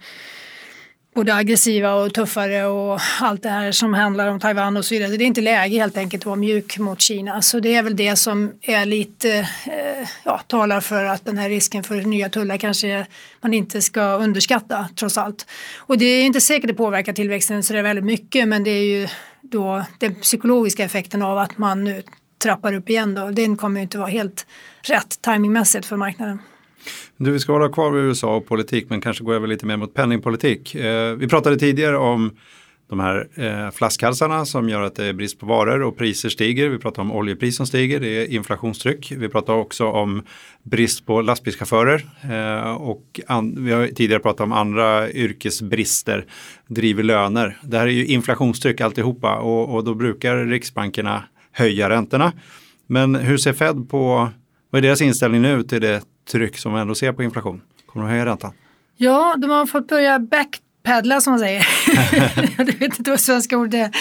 både 1.14 1.36
aggressiva 1.36 1.94
och 1.94 2.14
tuffare 2.14 2.66
och 2.66 3.00
allt 3.20 3.44
det 3.44 3.50
här 3.50 3.72
som 3.72 3.94
handlar 3.94 4.28
om 4.28 4.40
Taiwan 4.40 4.78
och 4.78 4.86
så 4.86 4.96
vidare. 4.96 5.18
Det 5.18 5.24
är 5.24 5.26
inte 5.26 5.42
läge 5.42 5.78
helt 5.78 5.98
enkelt 5.98 6.22
att 6.22 6.26
vara 6.26 6.36
mjuk 6.36 6.78
mot 6.78 7.02
Kina. 7.02 7.42
Så 7.42 7.60
det 7.60 7.76
är 7.76 7.84
väl 7.84 7.96
det 7.96 8.16
som 8.16 8.52
är 8.62 8.86
lite, 8.86 9.32
eh, 9.66 10.08
ja, 10.24 10.38
talar 10.48 10.82
för 10.82 11.04
att 11.04 11.26
den 11.26 11.38
här 11.38 11.50
risken 11.50 11.84
för 11.84 11.96
nya 11.96 12.30
tullar 12.30 12.58
kanske 12.58 13.06
man 13.42 13.54
inte 13.54 13.82
ska 13.82 14.02
underskatta 14.16 14.90
trots 14.96 15.18
allt. 15.18 15.46
Och 15.78 15.98
det 15.98 16.06
är 16.06 16.24
inte 16.24 16.42
säkert 16.42 16.68
det 16.68 16.74
påverkar 16.74 17.14
tillväxten 17.14 17.64
så 17.64 17.74
det 17.74 17.80
är 17.80 17.84
väldigt 17.84 18.06
mycket 18.06 18.48
men 18.48 18.64
det 18.64 18.72
är 18.72 18.86
ju 18.86 19.08
då 19.42 19.84
den 20.00 20.16
psykologiska 20.16 20.84
effekten 20.84 21.22
av 21.22 21.38
att 21.38 21.58
man 21.58 21.84
nu 21.84 22.04
trappar 22.44 22.74
upp 22.74 22.90
igen 22.90 23.14
då. 23.14 23.30
Den 23.32 23.58
kommer 23.58 23.80
ju 23.80 23.84
inte 23.84 23.98
vara 23.98 24.10
helt 24.10 24.46
rätt 24.82 25.22
timingmässigt 25.22 25.86
för 25.86 25.96
marknaden. 25.96 26.40
Du, 27.18 27.32
vi 27.32 27.40
ska 27.40 27.54
hålla 27.54 27.70
kvar 27.70 27.92
vid 27.92 28.04
USA 28.04 28.36
och 28.36 28.48
politik 28.48 28.86
men 28.90 29.02
kanske 29.02 29.24
gå 29.24 29.34
över 29.34 29.48
lite 29.48 29.66
mer 29.66 29.78
mot 29.78 29.94
penningpolitik. 29.94 30.76
Eh, 30.76 31.14
vi 31.14 31.28
pratade 31.28 31.58
tidigare 31.58 31.98
om 31.98 32.32
de 32.90 33.00
här 33.00 33.28
eh, 33.36 33.72
flaskhalsarna 33.72 34.46
som 34.46 34.70
gör 34.70 34.82
att 34.82 34.96
det 34.96 35.06
är 35.06 35.14
brist 35.14 35.40
på 35.40 35.46
varor 35.46 35.82
och 35.82 35.98
priser 35.98 36.30
stiger. 36.30 36.70
Vi 36.70 36.78
pratar 36.78 37.02
om 37.02 37.12
oljepris 37.12 37.58
som 37.58 37.68
stiger, 37.68 38.00
det 38.00 38.08
är 38.08 38.32
inflationstryck. 38.32 39.12
Vi 39.12 39.30
pratar 39.30 39.54
också 39.54 39.88
om 39.88 40.24
brist 40.64 41.06
på 41.06 41.22
lastbilschaufförer 41.22 42.06
eh, 42.24 42.72
och 42.72 43.20
vi 43.56 43.72
har 43.72 43.88
tidigare 43.88 44.22
pratat 44.22 44.42
om 44.42 44.52
andra 44.52 45.12
yrkesbrister, 45.12 46.26
driver 46.68 47.04
löner. 47.04 47.58
Det 47.64 47.78
här 47.78 47.88
är 47.88 47.92
ju 47.92 48.06
inflationstryck 48.06 48.82
alltihopa 48.82 49.36
och, 49.36 49.76
och 49.76 49.84
då 49.84 49.94
brukar 49.94 50.46
riksbankerna 50.46 51.24
höja 51.52 51.90
räntorna. 51.90 52.34
Men 52.88 53.16
hur 53.16 53.38
ser 53.38 53.54
Fed 53.54 53.90
på, 53.90 54.30
vad 54.70 54.80
är 54.80 54.82
deras 54.82 55.02
inställning 55.02 55.42
nu 55.42 55.64
till 55.64 55.82
det 55.82 56.02
tryck 56.32 56.58
som 56.58 56.72
man 56.72 56.82
ändå 56.82 56.96
ser 56.96 57.14
på 57.14 57.24
inflation? 57.24 57.62
Kommer 57.86 58.06
de 58.06 58.12
höja 58.12 58.26
räntan? 58.26 58.54
Ja, 58.98 59.36
de 59.38 59.50
har 59.50 59.66
fått 59.66 59.88
börja 59.88 60.20
backpedla 60.20 61.22
som 61.22 61.32
man 61.32 61.40
säger. 61.40 61.68
jag 62.58 62.66
vet 62.66 63.00
inte 63.00 63.10
vad 63.10 63.20
svenska 63.20 63.58
ordet 63.58 63.74
är. 63.74 63.92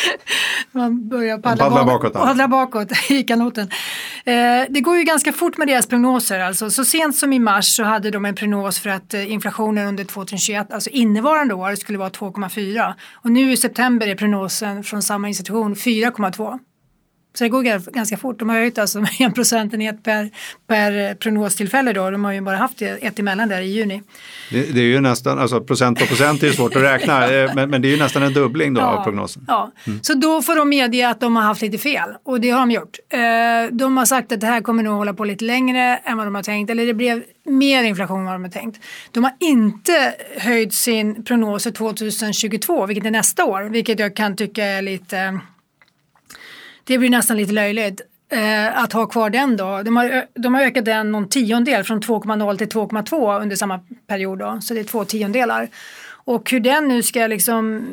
Man 0.73 1.09
börjar 1.09 1.39
paddla, 1.39 1.65
paddla 1.65 1.85
bakåt. 1.85 2.13
Paddla 2.13 2.49
bakåt 2.49 2.89
i 3.11 3.23
kanoten. 3.23 3.71
Eh, 4.25 4.35
det 4.69 4.81
går 4.81 4.97
ju 4.97 5.05
ganska 5.05 5.33
fort 5.33 5.59
med 5.59 5.69
deras 5.69 5.87
prognoser. 5.87 6.39
Alltså, 6.39 6.71
så 6.71 6.85
sent 6.85 7.17
som 7.17 7.33
i 7.33 7.39
mars 7.39 7.77
så 7.77 7.85
hade 7.85 8.11
de 8.11 8.25
en 8.25 8.35
prognos 8.35 8.81
för 8.81 8.91
att 8.91 9.15
eh, 9.15 9.33
inflationen 9.33 9.89
under 9.89 10.05
2021, 10.05 10.73
alltså 10.73 10.91
innevarande 10.91 11.55
år, 11.55 11.75
skulle 11.75 11.99
vara 11.99 12.11
2,4. 12.11 12.95
Och 13.13 13.31
nu 13.31 13.53
i 13.53 13.57
september 13.57 14.07
är 14.07 14.15
prognosen 14.15 14.85
från 14.85 15.03
samma 15.03 15.29
institution 15.29 15.75
4,2. 15.75 16.59
Så 17.35 17.45
det 17.45 17.49
går 17.49 17.93
ganska 17.93 18.17
fort. 18.17 18.39
De 18.39 18.49
har 18.49 18.57
höjt 18.57 18.79
alltså 18.79 19.05
en 19.19 19.33
procentenhet 19.33 20.03
per, 20.03 20.31
per 20.67 21.15
prognostillfälle 21.15 21.93
då. 21.93 22.11
De 22.11 22.25
har 22.25 22.33
ju 22.33 22.41
bara 22.41 22.57
haft 22.57 22.83
ett 22.83 23.19
emellan 23.19 23.49
där 23.49 23.61
i 23.61 23.67
juni. 23.67 24.03
Det, 24.51 24.75
det 24.75 24.81
är 24.81 24.85
ju 24.85 25.01
nästan, 25.01 25.39
alltså 25.39 25.61
procent 25.61 26.03
och 26.03 26.09
procent 26.09 26.43
är 26.43 26.47
ju 26.47 26.53
svårt 26.53 26.77
att 26.77 26.83
räkna, 26.83 27.31
eh, 27.33 27.55
men, 27.55 27.71
men, 27.71 27.83
det 27.83 27.89
är 27.89 27.91
ju 27.91 27.99
nästan 27.99 28.23
en 28.23 28.33
dubbling 28.33 28.75
då 28.75 28.81
ja, 28.81 28.87
av 28.87 29.05
prognosen. 29.05 29.45
Ja, 29.49 29.73
mm. 29.87 30.03
så 30.03 30.15
då 30.15 30.43
får 30.43 30.57
de 30.57 30.69
medge 30.69 31.09
att 31.09 31.21
de 31.21 31.37
har 31.37 31.43
haft 31.43 31.63
lite 31.63 31.79
fel 31.79 32.09
och 32.25 32.41
det 32.41 32.51
har 32.51 32.61
de 32.61 32.71
gjort. 32.71 32.99
Eh, 33.09 33.19
de 33.73 33.97
har 33.97 34.05
sagt 34.05 34.33
att 34.33 34.41
det 34.41 34.47
här 34.47 34.61
kommer 34.61 34.83
nog 34.83 34.95
hålla 34.95 35.15
på 35.15 35.25
lite 35.25 35.45
längre 35.45 35.97
än 36.05 36.17
vad 36.17 36.27
de 36.27 36.35
har 36.35 36.43
tänkt, 36.43 36.71
eller 36.71 36.87
det 36.87 36.95
blev 36.95 37.23
mer 37.45 37.83
inflation 37.83 38.19
än 38.19 38.25
vad 38.25 38.35
de 38.35 38.45
har 38.45 38.51
tänkt. 38.51 38.81
De 39.11 39.25
har 39.25 39.33
inte 39.41 40.15
höjt 40.39 40.75
sin 40.75 41.25
prognos 41.25 41.65
för 41.65 41.71
2022, 41.71 42.87
vilket 42.87 43.07
är 43.07 43.11
nästa 43.11 43.45
år, 43.45 43.63
vilket 43.63 43.99
jag 43.99 44.17
kan 44.17 44.37
tycka 44.37 44.65
är 44.65 44.83
lite 44.83 45.41
det 46.85 46.99
blir 46.99 47.11
nästan 47.11 47.37
lite 47.37 47.53
löjligt 47.53 48.01
eh, 48.33 48.83
att 48.83 48.93
ha 48.93 49.07
kvar 49.07 49.31
den 49.31 49.57
då. 49.57 49.83
De 49.83 49.97
har, 49.97 50.27
de 50.35 50.55
har 50.55 50.63
ökat 50.63 50.85
den 50.85 51.13
någon 51.13 51.29
tiondel 51.29 51.85
från 51.85 52.01
2,0 52.01 52.59
till 52.59 52.69
2,2 52.69 53.43
under 53.43 53.57
samma 53.57 53.81
period 54.07 54.39
då, 54.39 54.59
så 54.61 54.75
det 54.75 54.81
är 54.81 54.85
två 54.85 55.05
tiondelar. 55.05 55.69
Och 56.25 56.51
hur 56.51 56.61
den 56.61 56.89
nu 56.89 57.03
ska 57.03 57.27
liksom 57.27 57.87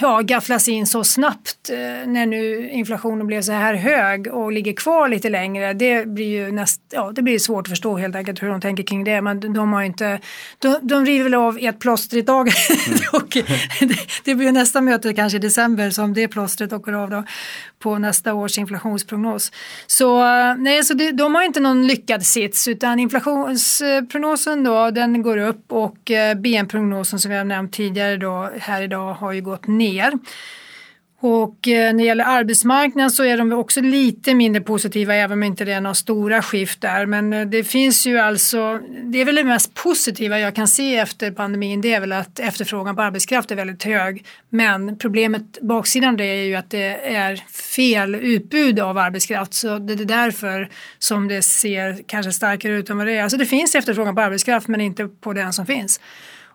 ja, 0.00 0.20
gafflas 0.20 0.68
in 0.68 0.86
så 0.86 1.04
snabbt 1.04 1.70
eh, 1.70 2.08
när 2.08 2.26
nu 2.26 2.70
inflationen 2.70 3.26
blev 3.26 3.42
så 3.42 3.52
här 3.52 3.74
hög 3.74 4.26
och 4.26 4.52
ligger 4.52 4.72
kvar 4.72 5.08
lite 5.08 5.28
längre. 5.28 5.72
Det 5.72 6.08
blir 6.08 6.26
ju 6.26 6.52
näst, 6.52 6.80
ja, 6.90 7.12
det 7.14 7.22
blir 7.22 7.38
svårt 7.38 7.66
att 7.66 7.70
förstå 7.70 7.96
helt 7.96 8.16
enkelt 8.16 8.42
hur 8.42 8.48
de 8.48 8.60
tänker 8.60 8.82
kring 8.82 9.04
det. 9.04 9.20
Men 9.20 9.52
de 9.52 9.72
har 9.72 9.82
inte, 9.82 10.20
de, 10.58 10.78
de 10.82 11.06
river 11.06 11.26
väl 11.26 11.34
av 11.34 11.58
ett 11.60 11.78
plåster 11.78 12.16
i 12.16 12.22
taget. 12.22 12.54
Mm. 12.86 12.98
och 13.12 13.36
det, 13.80 13.98
det, 14.24 14.34
blir 14.34 14.52
nästa 14.52 14.80
möte 14.80 15.14
kanske 15.14 15.36
i 15.36 15.40
december 15.40 15.90
som 15.90 16.14
det 16.14 16.28
plåstret 16.28 16.72
åker 16.72 16.92
av 16.92 17.10
då 17.10 17.24
på 17.78 17.98
nästa 17.98 18.34
års 18.34 18.58
inflationsprognos. 18.58 19.52
Så, 19.86 20.22
nej, 20.54 20.84
så 20.84 20.94
det, 20.94 21.12
de 21.12 21.34
har 21.34 21.42
inte 21.42 21.60
någon 21.60 21.86
lyckad 21.86 22.26
sits 22.26 22.68
utan 22.68 22.98
inflationsprognosen 22.98 24.64
då 24.64 24.90
den 24.90 25.22
går 25.22 25.36
upp 25.36 25.72
och 25.72 26.10
eh, 26.10 26.34
BN-prognosen 26.34 27.18
som 27.18 27.30
vi 27.30 27.36
har 27.36 27.44
nämnt 27.44 27.72
tidigare 27.72 28.16
då 28.16 28.50
här 28.60 28.82
idag 28.82 29.14
har 29.14 29.32
ju 29.32 29.40
gått 29.40 29.66
ner. 29.78 30.12
Och 31.20 31.68
eh, 31.68 31.92
när 31.92 31.98
det 31.98 32.04
gäller 32.04 32.24
arbetsmarknaden 32.24 33.10
så 33.10 33.24
är 33.24 33.36
de 33.36 33.52
också 33.52 33.80
lite 33.80 34.34
mindre 34.34 34.62
positiva 34.62 35.14
även 35.14 35.38
om 35.38 35.42
inte 35.42 35.64
det 35.64 35.72
är 35.72 35.80
några 35.80 35.94
stora 35.94 36.42
skift 36.42 36.80
där. 36.80 37.06
Men 37.06 37.32
eh, 37.32 37.46
det 37.46 37.64
finns 37.64 38.06
ju 38.06 38.18
alltså, 38.18 38.80
det 39.04 39.20
är 39.20 39.24
väl 39.24 39.34
det 39.34 39.44
mest 39.44 39.74
positiva 39.74 40.38
jag 40.38 40.54
kan 40.54 40.68
se 40.68 40.96
efter 40.96 41.30
pandemin 41.30 41.80
det 41.80 41.94
är 41.94 42.00
väl 42.00 42.12
att 42.12 42.38
efterfrågan 42.38 42.96
på 42.96 43.02
arbetskraft 43.02 43.50
är 43.50 43.56
väldigt 43.56 43.82
hög. 43.82 44.24
Men 44.48 44.98
problemet, 44.98 45.58
baksidan 45.60 46.16
det 46.16 46.24
är 46.24 46.44
ju 46.44 46.54
att 46.54 46.70
det 46.70 47.14
är 47.16 47.36
fel 47.76 48.14
utbud 48.14 48.80
av 48.80 48.98
arbetskraft 48.98 49.54
så 49.54 49.78
det 49.78 49.92
är 49.92 50.04
därför 50.04 50.68
som 50.98 51.28
det 51.28 51.42
ser 51.42 52.02
kanske 52.06 52.32
starkare 52.32 52.72
ut 52.72 52.90
än 52.90 52.98
vad 52.98 53.06
det 53.06 53.12
är. 53.12 53.22
Alltså 53.22 53.38
det 53.38 53.46
finns 53.46 53.74
efterfrågan 53.74 54.14
på 54.14 54.20
arbetskraft 54.20 54.68
men 54.68 54.80
inte 54.80 55.08
på 55.08 55.32
den 55.32 55.52
som 55.52 55.66
finns. 55.66 56.00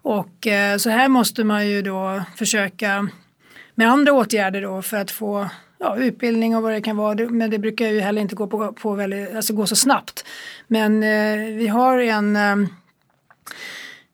Och 0.02 0.48
eh, 0.48 0.78
så 0.78 0.90
här 0.90 1.08
måste 1.08 1.44
man 1.44 1.68
ju 1.68 1.82
då 1.82 2.24
försöka 2.36 3.08
med 3.76 3.90
andra 3.92 4.14
åtgärder 4.14 4.62
då 4.62 4.82
för 4.82 4.98
att 4.98 5.12
få 5.12 5.50
ja, 5.80 5.98
utbildning 5.98 6.56
och 6.56 6.64
vad 6.64 6.72
det 6.72 6.82
kan 6.82 6.98
vara. 6.98 7.30
Men 7.30 7.50
det 7.50 7.60
brukar 7.60 7.88
ju 7.88 8.00
heller 8.00 8.22
inte 8.22 8.36
gå, 8.36 8.48
på, 8.48 8.74
på 8.74 8.94
väldigt, 8.94 9.36
alltså 9.36 9.54
gå 9.54 9.66
så 9.66 9.76
snabbt. 9.76 10.26
Men 10.68 11.04
eh, 11.04 11.56
vi 11.56 11.68
har 11.68 11.98
en 11.98 12.36
eh, 12.36 12.56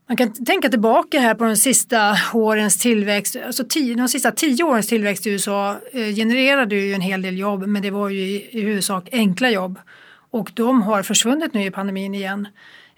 man 0.07 0.17
kan 0.17 0.45
tänka 0.45 0.69
tillbaka 0.69 1.19
här 1.19 1.35
på 1.35 1.43
de 1.43 1.55
sista 1.55 2.17
årens 2.33 2.77
tillväxt, 2.77 3.35
alltså 3.45 3.63
tio, 3.69 3.95
de 3.95 4.07
sista 4.07 4.31
tio 4.31 4.63
årens 4.63 4.87
tillväxt 4.87 5.27
i 5.27 5.29
USA 5.29 5.79
eh, 5.93 6.15
genererade 6.15 6.75
ju 6.75 6.93
en 6.93 7.01
hel 7.01 7.21
del 7.21 7.37
jobb 7.37 7.67
men 7.67 7.81
det 7.81 7.91
var 7.91 8.09
ju 8.09 8.19
i, 8.19 8.49
i 8.51 8.61
huvudsak 8.61 9.09
enkla 9.11 9.49
jobb 9.49 9.79
och 10.31 10.51
de 10.53 10.81
har 10.81 11.03
försvunnit 11.03 11.53
nu 11.53 11.63
i 11.63 11.71
pandemin 11.71 12.15
igen. 12.15 12.47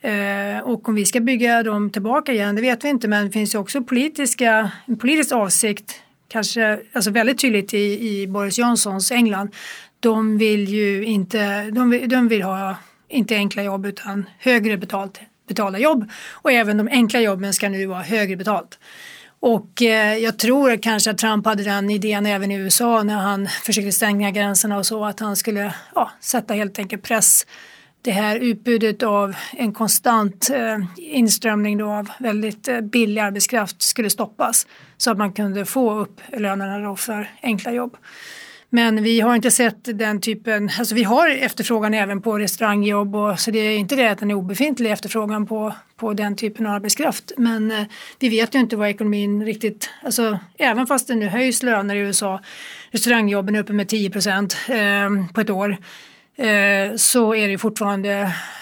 Eh, 0.02 0.60
och 0.64 0.90
om 0.90 0.96
vi 0.96 1.06
ska 1.06 1.20
bygga 1.20 1.64
dem 1.64 1.90
tillbaka 1.90 2.34
igen, 2.34 2.56
det 2.56 2.62
vet 2.62 2.84
vi 2.84 2.90
inte, 2.90 3.08
men 3.08 3.26
det 3.26 3.32
finns 3.32 3.56
ju 3.56 3.60
också 3.60 3.84
politiska, 3.84 4.72
en 4.86 4.98
politisk 4.98 5.32
avsikt, 5.32 6.02
kanske 6.28 6.80
alltså 6.94 7.12
väldigt 7.12 7.42
tydligt 7.42 7.74
i, 7.74 8.10
i 8.10 8.28
Boris 8.28 8.58
Johnsons 8.58 9.12
England. 9.12 9.56
De 10.00 10.38
vill 10.38 10.70
ju 10.70 11.04
inte, 11.06 11.72
de 11.72 11.90
vill, 11.90 12.10
de 12.10 12.28
vill 12.28 12.42
ha 12.42 12.76
inte 13.10 13.36
enkla 13.36 13.64
jobb 13.64 13.86
utan 13.86 14.26
högre 14.40 14.78
betalt, 14.78 15.20
betalda 15.48 15.80
jobb 15.80 16.10
och 16.32 16.52
även 16.52 16.78
de 16.78 16.88
enkla 16.88 17.20
jobben 17.20 17.54
ska 17.54 17.70
nu 17.70 17.86
vara 17.86 18.02
högre 18.02 18.36
betalt. 18.36 18.80
Och 19.42 19.82
eh, 19.82 20.18
jag 20.18 20.40
tror 20.40 20.78
kanske 20.78 21.12
att 21.12 21.18
Trump 21.18 21.46
hade 21.46 21.64
den 21.64 21.90
idén 21.90 22.26
även 22.26 22.52
i 22.52 22.56
USA 22.56 23.04
när 23.04 23.16
han 23.16 23.48
försökte 23.48 23.92
stänga 23.92 24.32
gränserna 24.32 24.78
och 24.78 24.86
så 24.86 25.06
att 25.06 25.20
han 25.20 25.36
skulle 25.36 25.74
ja, 25.96 26.12
sätta 26.20 26.54
helt 26.54 26.80
enkelt 26.80 27.04
press 27.04 27.46
det 28.02 28.12
här 28.12 28.36
utbudet 28.36 29.04
av 29.04 29.36
en 29.54 29.74
konstant 29.74 30.50
eh, 30.50 30.78
inströmning 30.98 31.78
då 31.78 31.92
av 31.92 32.10
väldigt 32.20 32.68
eh, 32.68 32.82
billig 32.82 33.22
arbetskraft 33.22 33.82
skulle 33.82 34.10
stoppas 34.10 34.68
så 34.98 35.12
att 35.12 35.18
man 35.18 35.34
kunde 35.34 35.66
få 35.66 36.00
upp 36.00 36.22
lönerna 36.38 36.80
då 36.80 36.96
för 36.96 37.30
enkla 37.42 37.72
jobb. 37.72 37.98
Men 38.72 39.04
vi 39.04 39.20
har 39.20 39.36
inte 39.36 39.52
sett 39.52 40.00
den 40.00 40.22
typen, 40.22 40.72
alltså 40.80 40.96
vi 40.96 41.04
har 41.04 41.30
efterfrågan 41.30 41.94
även 41.94 42.22
på 42.22 42.40
restaurangjobb 42.40 43.16
och 43.16 43.40
så 43.40 43.52
det 43.52 43.60
är 43.60 43.78
inte 43.78 43.96
det 43.96 44.08
att 44.08 44.20
den 44.20 44.32
är 44.32 44.36
obefintlig 44.36 44.92
efterfrågan 44.92 45.46
på, 45.46 45.74
på 45.96 46.14
den 46.14 46.36
typen 46.36 46.66
av 46.66 46.74
arbetskraft. 46.74 47.32
Men 47.38 47.72
eh, 47.72 47.84
vi 48.20 48.30
vet 48.30 48.56
ju 48.56 48.60
inte 48.60 48.76
vad 48.76 48.90
ekonomin 48.90 49.46
riktigt, 49.46 49.90
alltså 50.04 50.40
även 50.58 50.88
fast 50.88 51.08
det 51.08 51.16
nu 51.16 51.28
höjs 51.28 51.64
löner 51.64 51.96
i 51.96 52.00
USA, 52.00 52.40
restaurangjobben 52.92 53.56
är 53.56 53.60
uppe 53.60 53.74
med 53.74 53.88
10 53.88 54.10
procent 54.10 54.58
eh, 54.68 55.34
på 55.34 55.42
ett 55.42 55.50
år, 55.50 55.78
Eh, 56.40 56.96
så 56.96 57.36
är 57.36 57.48
det 57.48 57.58
fortfarande 57.58 58.12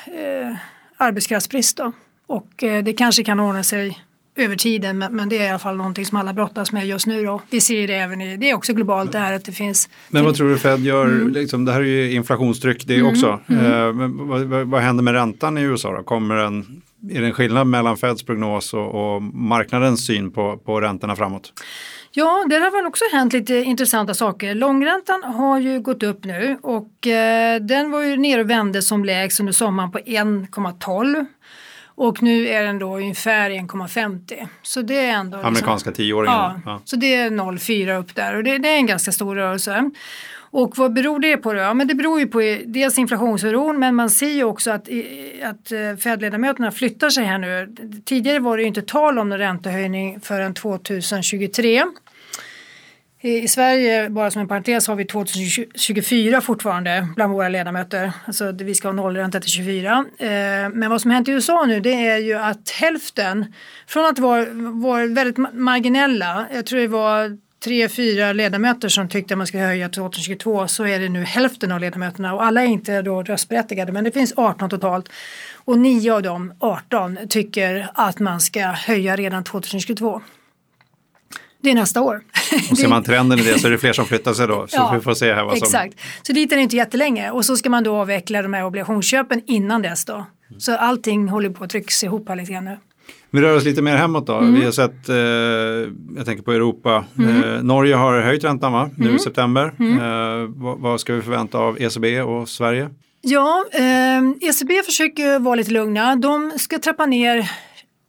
eh, 0.05 0.55
arbetskraftsbrist. 0.97 1.77
Då. 1.77 1.91
Och 2.27 2.63
eh, 2.63 2.83
det 2.83 2.93
kanske 2.93 3.23
kan 3.23 3.39
ordna 3.39 3.63
sig 3.63 4.03
över 4.35 4.55
tiden 4.55 4.97
men, 4.97 5.15
men, 5.15 5.29
det 5.29 5.37
är 5.37 5.43
i 5.43 5.49
alla 5.49 5.59
fall 5.59 5.77
någonting 5.77 6.05
som 6.05 6.17
alla 6.17 6.33
brottas 6.33 6.71
med 6.71 6.87
just 6.87 7.07
nu. 7.07 7.25
Då. 7.25 7.41
Vi 7.49 7.61
ser 7.61 7.87
det 7.87 7.95
även 7.95 8.21
i, 8.21 8.37
det 8.37 8.49
är 8.49 8.53
också 8.53 8.73
globalt 8.73 9.11
det 9.11 9.19
här 9.19 9.33
att 9.33 9.45
det 9.45 9.51
finns. 9.51 9.89
Men 10.09 10.25
vad 10.25 10.35
tror 10.35 10.49
du 10.49 10.57
Fed 10.57 10.79
gör, 10.79 11.05
mm. 11.05 11.29
liksom, 11.29 11.65
det 11.65 11.71
här 11.71 11.81
är 11.81 11.85
ju 11.85 12.11
inflationstryck 12.11 12.87
det 12.87 12.95
mm. 12.95 13.07
också. 13.07 13.39
Mm. 13.47 13.65
Eh, 13.65 13.93
men 13.93 14.27
vad, 14.27 14.41
vad, 14.41 14.67
vad, 14.67 14.81
händer 14.81 15.03
med 15.03 15.13
räntan 15.13 15.57
i 15.57 15.61
USA 15.61 15.97
då? 15.97 16.03
Kommer 16.03 16.35
den, 16.35 16.81
är 17.11 17.21
det 17.21 17.27
en 17.27 17.33
skillnad 17.33 17.67
mellan 17.67 17.97
Feds 17.97 18.23
prognos 18.23 18.73
och, 18.73 19.15
och 19.15 19.21
marknadens 19.21 20.05
syn 20.05 20.31
på, 20.31 20.57
på 20.57 20.81
räntorna 20.81 21.15
framåt? 21.15 21.53
Ja, 22.19 22.45
det 22.49 22.55
har 22.55 22.71
väl 22.71 22.85
också 22.85 23.03
hänt 23.11 23.33
lite 23.33 23.55
intressanta 23.55 24.13
saker. 24.13 24.55
Långräntan 24.55 25.23
har 25.23 25.59
ju 25.59 25.79
gått 25.79 26.03
upp 26.03 26.25
nu 26.25 26.57
och 26.61 27.07
eh, 27.07 27.61
den 27.61 27.91
var 27.91 28.01
ju 28.01 28.17
nere 28.17 28.41
och 28.41 28.49
vände 28.49 28.81
som 28.81 29.05
lägst 29.05 29.39
under 29.39 29.53
sommaren 29.53 29.91
på 29.91 29.99
1,12 29.99 31.25
och 31.85 32.23
nu 32.23 32.47
är 32.47 32.63
den 32.63 32.79
då 32.79 32.97
ungefär 32.97 33.49
1,50. 33.49 34.47
Så 34.61 34.81
det 34.81 35.05
är 35.05 35.11
ändå... 35.11 35.37
Liksom- 35.37 35.47
Amerikanska 35.47 35.89
liksom, 35.89 36.03
tioåringen. 36.03 36.37
Ja, 36.37 36.61
ja, 36.65 36.81
så 36.85 36.95
det 36.95 37.15
är 37.15 37.29
0,4 37.29 37.99
upp 37.99 38.15
där 38.15 38.35
och 38.35 38.43
det, 38.43 38.57
det, 38.57 38.69
är 38.69 38.77
en 38.77 38.85
ganska 38.85 39.11
stor 39.11 39.35
rörelse. 39.35 39.91
Och 40.37 40.77
vad 40.77 40.93
beror 40.93 41.19
det 41.19 41.37
på 41.37 41.53
då? 41.53 41.59
Ja, 41.59 41.73
men 41.73 41.87
det 41.87 41.95
beror 41.95 42.19
ju 42.19 42.27
på 42.27 42.57
dels 42.65 42.97
inflationsoron 42.97 43.79
men 43.79 43.95
man 43.95 44.09
ser 44.09 44.31
ju 44.31 44.43
också 44.43 44.71
att, 44.71 44.89
att 45.43 45.71
eh, 45.71 45.97
Fed-ledamöterna 45.97 46.71
flyttar 46.71 47.09
sig 47.09 47.25
här 47.25 47.37
nu. 47.37 47.75
Tidigare 48.05 48.39
var 48.39 48.57
det 48.57 48.63
ju 48.63 48.67
inte 48.67 48.81
tal 48.81 49.19
om 49.19 49.29
någon 49.29 49.39
räntehöjning 49.39 50.19
förrän 50.21 50.53
2023. 50.53 51.83
I 53.21 53.47
Sverige, 53.47 54.09
bara 54.09 54.31
som 54.31 54.41
en 54.41 54.47
parentes, 54.47 54.87
har 54.87 54.95
vi 54.95 55.05
2024 55.05 56.41
fortfarande 56.41 57.07
bland 57.15 57.33
våra 57.33 57.49
ledamöter. 57.49 58.11
Alltså 58.25 58.51
vi 58.51 58.75
ska 58.75 58.87
ha 58.87 58.93
nollränta 58.93 59.39
till 59.39 59.51
24. 59.51 60.05
Eh, 60.19 60.27
men 60.73 60.89
vad 60.89 61.01
som 61.01 61.11
hänt 61.11 61.27
i 61.27 61.31
USA 61.31 61.65
nu 61.65 61.79
det 61.79 61.93
är 62.07 62.17
ju 62.17 62.33
att 62.33 62.69
hälften, 62.69 63.53
från 63.87 64.05
att 64.05 64.19
vara, 64.19 64.45
var 64.53 65.15
väldigt 65.15 65.53
marginella, 65.53 66.47
jag 66.53 66.65
tror 66.65 66.79
det 66.79 66.87
var 66.87 67.37
tre, 67.63 67.89
fyra 67.89 68.33
ledamöter 68.33 68.89
som 68.89 69.09
tyckte 69.09 69.33
att 69.33 69.37
man 69.37 69.47
skulle 69.47 69.63
höja 69.63 69.89
till 69.89 70.01
2022 70.01 70.67
så 70.67 70.85
är 70.85 70.99
det 70.99 71.09
nu 71.09 71.23
hälften 71.23 71.71
av 71.71 71.79
ledamöterna 71.79 72.33
och 72.33 72.43
alla 72.43 72.63
är 72.63 72.67
inte 72.67 73.01
då 73.01 73.23
röstberättigade 73.23 73.91
men 73.91 74.03
det 74.03 74.11
finns 74.11 74.33
18 74.37 74.69
totalt 74.69 75.09
och 75.55 75.79
nio 75.79 76.13
av 76.13 76.21
dem, 76.21 76.53
18, 76.59 77.17
tycker 77.29 77.89
att 77.93 78.19
man 78.19 78.39
ska 78.39 78.61
höja 78.61 79.15
redan 79.15 79.43
2022. 79.43 80.21
Det 81.67 81.71
är 81.71 81.75
nästa 81.75 82.01
år. 82.01 82.21
Och 82.71 82.77
ser 82.77 82.87
man 82.87 83.03
trenden 83.03 83.39
i 83.39 83.43
det 83.43 83.59
så 83.59 83.67
är 83.67 83.71
det 83.71 83.77
fler 83.77 83.93
som 83.93 84.05
flyttar 84.05 84.33
sig 84.33 84.47
då. 84.47 84.67
Så 84.67 84.77
ja, 84.77 84.91
vi 84.95 85.01
får 85.01 85.13
se 85.13 85.33
här 85.33 85.43
vad 85.43 85.57
som... 85.57 85.65
Exakt. 85.65 85.99
Så 86.21 86.33
dit 86.33 86.51
är 86.51 86.55
det 86.55 86.61
inte 86.61 86.75
jättelänge 86.75 87.31
och 87.31 87.45
så 87.45 87.55
ska 87.57 87.69
man 87.69 87.83
då 87.83 87.95
avveckla 87.95 88.41
de 88.41 88.53
här 88.53 88.65
obligationsköpen 88.65 89.41
innan 89.45 89.81
dess 89.81 90.05
då. 90.05 90.25
Så 90.57 90.77
allting 90.77 91.27
håller 91.27 91.49
på 91.49 91.63
att 91.63 91.69
tryckas 91.69 92.03
ihop 92.03 92.29
här 92.29 92.35
lite 92.35 92.51
grann 92.51 92.65
nu. 92.65 92.77
Vi 93.31 93.41
rör 93.41 93.55
oss 93.55 93.63
lite 93.63 93.81
mer 93.81 93.95
hemåt 93.95 94.27
då. 94.27 94.37
Mm. 94.37 94.53
Vi 94.53 94.65
har 94.65 94.71
sett, 94.71 95.09
eh, 95.09 95.15
jag 96.17 96.25
tänker 96.25 96.43
på 96.43 96.51
Europa, 96.51 97.05
mm. 97.19 97.43
eh, 97.43 97.63
Norge 97.63 97.95
har 97.95 98.21
höjt 98.21 98.43
räntan 98.43 98.73
va? 98.73 98.89
nu 98.95 99.05
mm. 99.05 99.15
i 99.15 99.19
september. 99.19 99.73
Mm. 99.79 99.99
Eh, 99.99 100.49
vad, 100.55 100.79
vad, 100.79 101.01
ska 101.01 101.13
vi 101.13 101.21
förvänta 101.21 101.57
av 101.57 101.81
ECB 101.81 102.21
och 102.21 102.49
Sverige? 102.49 102.89
Ja, 103.21 103.65
eh, 103.73 104.49
ECB 104.49 104.83
försöker 104.85 105.39
vara 105.39 105.55
lite 105.55 105.71
lugna. 105.71 106.15
De 106.15 106.51
ska 106.57 106.79
trappa 106.79 107.05
ner 107.05 107.51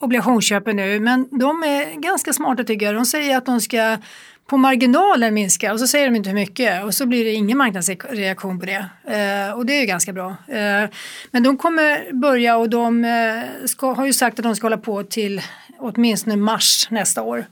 obligationsköpen 0.00 0.76
nu 0.76 1.00
men 1.00 1.28
de 1.38 1.62
är 1.62 2.00
ganska 2.00 2.32
smarta 2.32 2.64
tycker 2.64 2.86
jag. 2.86 2.94
De 2.94 3.06
säger 3.06 3.36
att 3.36 3.46
de 3.46 3.60
ska 3.60 3.96
på 4.48 4.56
marginalen 4.56 5.34
minska 5.34 5.72
och 5.72 5.80
så 5.80 5.86
säger 5.86 6.06
de 6.06 6.16
inte 6.16 6.28
hur 6.28 6.34
mycket 6.34 6.84
och 6.84 6.94
så 6.94 7.06
blir 7.06 7.24
det 7.24 7.32
ingen 7.32 7.58
marknadsreaktion 7.58 8.60
på 8.60 8.66
det. 8.66 8.86
Eh, 9.04 9.52
och 9.52 9.66
det 9.66 9.72
är 9.72 9.80
ju 9.80 9.86
ganska 9.86 10.12
bra. 10.12 10.28
Eh, 10.48 10.90
men 11.30 11.42
de 11.42 11.56
kommer 11.56 12.12
börja 12.12 12.56
och 12.56 12.70
de 12.70 13.04
eh, 13.04 13.66
ska, 13.66 13.92
har 13.92 14.06
ju 14.06 14.12
sagt 14.12 14.38
att 14.38 14.42
de 14.42 14.56
ska 14.56 14.64
hålla 14.64 14.78
på 14.78 15.02
till 15.02 15.42
åtminstone 15.78 16.36
mars 16.36 16.88
nästa 16.90 17.22
år. 17.22 17.46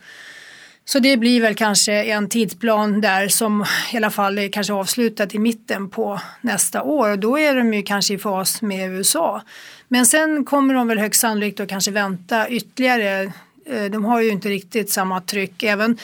Så 0.84 0.98
det 0.98 1.16
blir 1.16 1.40
väl 1.40 1.54
kanske 1.54 1.92
en 1.92 2.28
tidsplan 2.28 3.00
där 3.00 3.28
som 3.28 3.64
i 3.92 3.96
alla 3.96 4.10
fall 4.10 4.38
är 4.38 4.48
kanske 4.48 4.72
avslutat 4.72 5.34
i 5.34 5.38
mitten 5.38 5.90
på 5.90 6.20
nästa 6.40 6.82
år 6.82 7.10
och 7.10 7.18
då 7.18 7.38
är 7.38 7.56
de 7.56 7.74
ju 7.74 7.82
kanske 7.82 8.14
i 8.14 8.18
fas 8.18 8.62
med 8.62 8.90
USA. 8.90 9.42
Men 9.88 10.06
sen 10.06 10.44
kommer 10.44 10.74
de 10.74 10.88
väl 10.88 10.98
högst 10.98 11.20
sannolikt 11.20 11.60
att 11.60 11.68
kanske 11.68 11.90
vänta 11.90 12.48
ytterligare. 12.48 13.32
Eh, 13.66 13.84
de 13.84 14.04
har 14.04 14.20
ju 14.20 14.30
inte 14.30 14.48
riktigt 14.48 14.90
samma 14.90 15.20
tryck. 15.20 15.62
Även 15.62 15.98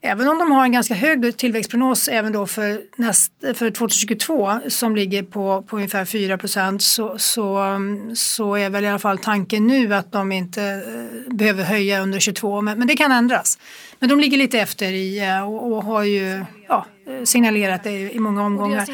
Även 0.00 0.28
om 0.28 0.38
de 0.38 0.50
har 0.50 0.64
en 0.64 0.72
ganska 0.72 0.94
hög 0.94 1.36
tillväxtprognos 1.36 2.08
även 2.08 2.32
då 2.32 2.46
för, 2.46 2.80
näst, 2.96 3.32
för 3.54 3.70
2022 3.70 4.60
som 4.68 4.96
ligger 4.96 5.22
på, 5.22 5.62
på 5.62 5.76
ungefär 5.76 6.04
4 6.04 6.38
procent 6.38 6.82
så, 6.82 7.18
så, 7.18 7.78
så 8.14 8.54
är 8.54 8.70
väl 8.70 8.84
i 8.84 8.88
alla 8.88 8.98
fall 8.98 9.18
tanken 9.18 9.66
nu 9.66 9.94
att 9.94 10.12
de 10.12 10.32
inte 10.32 10.62
eh, 10.62 11.34
behöver 11.34 11.64
höja 11.64 12.02
under 12.02 12.20
22 12.20 12.60
men, 12.60 12.78
men 12.78 12.88
det 12.88 12.96
kan 12.96 13.12
ändras. 13.12 13.58
Men 13.98 14.08
de 14.08 14.20
ligger 14.20 14.38
lite 14.38 14.60
efter 14.60 14.92
i 14.92 15.18
eh, 15.18 15.48
och, 15.48 15.72
och 15.72 15.84
har 15.84 16.02
ju 16.02 16.44
ja, 16.68 16.86
signalerat 17.24 17.84
det 17.84 17.90
i 17.90 18.18
många 18.18 18.44
omgångar. 18.44 18.86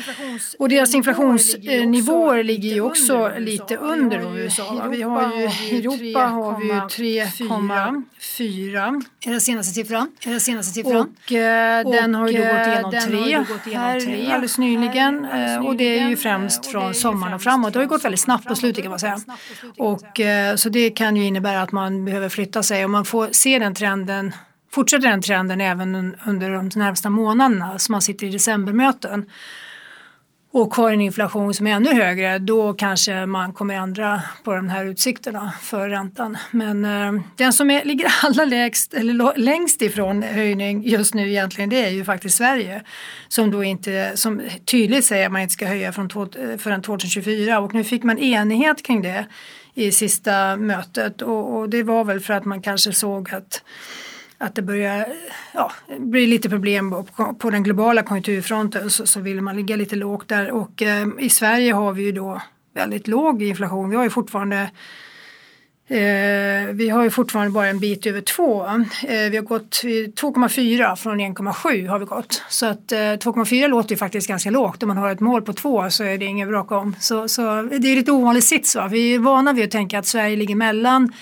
Och 0.58 0.68
deras 0.68 0.94
inflationsnivåer 0.94 2.44
ligger 2.44 2.68
ju 2.68 2.80
också 2.80 3.32
lite 3.38 3.76
under 3.76 4.38
USA. 4.38 4.86
Vi 4.90 5.02
har 5.02 5.36
ju, 5.36 5.42
I 5.76 5.78
Europa 5.78 6.26
har 6.26 6.60
vi 6.60 6.66
ju 6.66 6.72
3,4 6.72 9.02
är 9.26 9.30
den 9.30 9.40
senaste 9.40 9.74
siffran. 9.74 10.10
Är 10.26 10.30
den 10.30 10.40
senaste 10.40 10.72
siffran. 10.72 11.14
Och, 11.24 11.32
eh, 11.32 11.90
den 11.90 12.14
har 12.14 12.28
ju 12.28 12.38
då 12.38 12.44
gått 12.44 12.66
igenom 12.66 12.90
3 13.64 13.76
här 13.76 14.32
alldeles 14.32 14.58
nyligen 14.58 15.24
eh, 15.24 15.66
och 15.66 15.76
det 15.76 15.98
är 15.98 16.08
ju 16.08 16.16
främst 16.16 16.66
från 16.66 16.94
sommaren 16.94 17.34
och 17.34 17.42
framåt. 17.42 17.72
Det 17.72 17.78
har 17.78 17.84
ju 17.84 17.88
gått 17.88 18.04
väldigt 18.04 18.20
snabbt 18.20 18.46
på 18.46 18.54
slutet 18.54 18.82
kan 18.82 18.90
man 18.90 19.00
säga. 19.00 19.20
Och, 19.78 20.20
eh, 20.20 20.56
så 20.56 20.68
det 20.68 20.90
kan 20.90 21.16
ju 21.16 21.24
innebära 21.24 21.62
att 21.62 21.72
man 21.72 22.04
behöver 22.04 22.28
flytta 22.28 22.62
sig 22.62 22.84
och 22.84 22.90
man 22.90 23.04
får 23.04 23.28
se 23.32 23.58
den 23.58 23.74
trenden 23.74 24.32
fortsätter 24.72 25.08
den 25.08 25.22
trenden 25.22 25.60
även 25.60 26.16
under 26.26 26.50
de 26.50 26.70
närmsta 26.74 27.10
månaderna 27.10 27.78
som 27.78 27.92
man 27.92 28.02
sitter 28.02 28.26
i 28.26 28.30
decembermöten. 28.30 29.26
Och 30.54 30.74
har 30.74 30.92
en 30.92 31.00
inflation 31.00 31.54
som 31.54 31.66
är 31.66 31.72
ännu 31.72 31.94
högre 31.94 32.38
då 32.38 32.74
kanske 32.74 33.26
man 33.26 33.52
kommer 33.52 33.74
ändra 33.74 34.22
på 34.44 34.54
de 34.54 34.68
här 34.68 34.84
utsikterna 34.84 35.52
för 35.62 35.88
räntan. 35.88 36.38
Men 36.50 36.84
eh, 36.84 37.22
den 37.36 37.52
som 37.52 37.70
är, 37.70 37.84
ligger 37.84 38.12
allra 38.22 38.44
lägst, 38.44 38.94
eller 38.94 39.38
längst 39.38 39.82
ifrån 39.82 40.22
höjning 40.22 40.82
just 40.82 41.14
nu 41.14 41.30
egentligen 41.30 41.70
det 41.70 41.84
är 41.84 41.90
ju 41.90 42.04
faktiskt 42.04 42.36
Sverige. 42.36 42.82
Som 43.28 43.50
då 43.50 43.64
inte, 43.64 44.12
som 44.14 44.42
tydligt 44.64 45.04
säger 45.04 45.26
att 45.26 45.32
man 45.32 45.42
inte 45.42 45.54
ska 45.54 45.66
höja 45.66 45.92
från 45.92 46.08
två, 46.08 46.22
eh, 46.22 46.58
förrän 46.58 46.82
2024 46.82 47.60
och 47.60 47.74
nu 47.74 47.84
fick 47.84 48.02
man 48.02 48.18
enighet 48.18 48.82
kring 48.82 49.02
det 49.02 49.26
i 49.74 49.92
sista 49.92 50.56
mötet. 50.56 51.22
Och, 51.22 51.56
och 51.56 51.68
det 51.68 51.82
var 51.82 52.04
väl 52.04 52.20
för 52.20 52.34
att 52.34 52.44
man 52.44 52.62
kanske 52.62 52.92
såg 52.92 53.34
att 53.34 53.62
att 54.42 54.54
det 54.54 54.62
börjar 54.62 55.06
ja, 55.54 55.72
bli 55.98 56.26
lite 56.26 56.48
problem 56.48 56.90
på, 56.90 57.34
på 57.38 57.50
den 57.50 57.62
globala 57.62 58.02
konjunkturfronten 58.02 58.90
så, 58.90 59.06
så 59.06 59.20
vill 59.20 59.40
man 59.40 59.56
ligga 59.56 59.76
lite 59.76 59.96
lågt 59.96 60.28
där 60.28 60.50
och 60.50 60.82
eh, 60.82 61.06
i 61.18 61.30
Sverige 61.30 61.72
har 61.72 61.92
vi 61.92 62.02
ju 62.02 62.12
då 62.12 62.42
väldigt 62.74 63.08
låg 63.08 63.42
inflation. 63.42 63.90
Vi 63.90 63.96
har 63.96 64.04
ju 64.04 64.10
fortfarande 64.10 64.70
eh, 65.88 66.72
vi 66.72 66.88
har 66.92 67.04
ju 67.04 67.10
fortfarande 67.10 67.50
bara 67.52 67.66
en 67.66 67.78
bit 67.78 68.06
över 68.06 68.20
2. 68.20 68.66
Eh, 68.66 68.76
vi 69.30 69.36
har 69.36 69.42
gått 69.42 69.82
2,4 69.82 70.96
från 70.96 71.20
1,7 71.20 71.88
har 71.88 71.98
vi 71.98 72.04
gått. 72.04 72.42
Så 72.48 72.66
att 72.66 72.92
eh, 72.92 72.96
2,4 72.96 73.68
låter 73.68 73.90
ju 73.90 73.96
faktiskt 73.96 74.28
ganska 74.28 74.50
lågt. 74.50 74.82
Om 74.82 74.88
man 74.88 74.96
har 74.96 75.10
ett 75.10 75.20
mål 75.20 75.42
på 75.42 75.52
2 75.52 75.90
så 75.90 76.04
är 76.04 76.18
det 76.18 76.24
inget 76.24 76.48
bråk 76.48 76.72
om. 76.72 76.96
Så, 77.00 77.28
så 77.28 77.42
det 77.62 77.88
är 77.88 77.96
lite 77.96 78.12
ovanlig 78.12 78.44
sits. 78.44 78.76
Va? 78.76 78.88
Vi 78.88 79.14
är 79.14 79.18
vana 79.18 79.52
vid 79.52 79.64
att 79.64 79.70
tänka 79.70 79.98
att 79.98 80.06
Sverige 80.06 80.36
ligger 80.36 80.54
mellan 80.54 81.12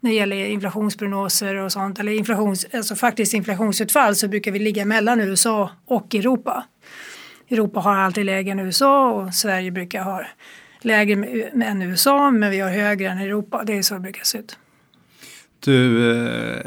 när 0.00 0.10
det 0.10 0.16
gäller 0.16 0.46
inflationsprognoser 0.46 1.54
och 1.54 1.72
sånt, 1.72 1.98
eller 1.98 2.12
inflations, 2.12 2.66
alltså 2.72 2.96
faktiskt 2.96 3.34
inflationsutfall 3.34 4.16
så 4.16 4.28
brukar 4.28 4.52
vi 4.52 4.58
ligga 4.58 4.84
mellan 4.84 5.20
USA 5.20 5.70
och 5.86 6.14
Europa. 6.14 6.64
Europa 7.50 7.80
har 7.80 7.96
alltid 7.96 8.26
lägre 8.26 8.52
än 8.52 8.60
USA 8.60 9.12
och 9.12 9.34
Sverige 9.34 9.70
brukar 9.70 10.02
ha 10.02 10.22
lägre 10.80 11.12
än 11.64 11.82
USA 11.82 12.30
men 12.30 12.50
vi 12.50 12.60
har 12.60 12.70
högre 12.70 13.08
än 13.08 13.18
Europa. 13.18 13.62
Det 13.66 13.78
är 13.78 13.82
så 13.82 13.94
det 13.94 14.00
brukar 14.00 14.24
se 14.24 14.38
ut. 14.38 14.58
Du, 15.66 16.10
eh, 16.10 16.60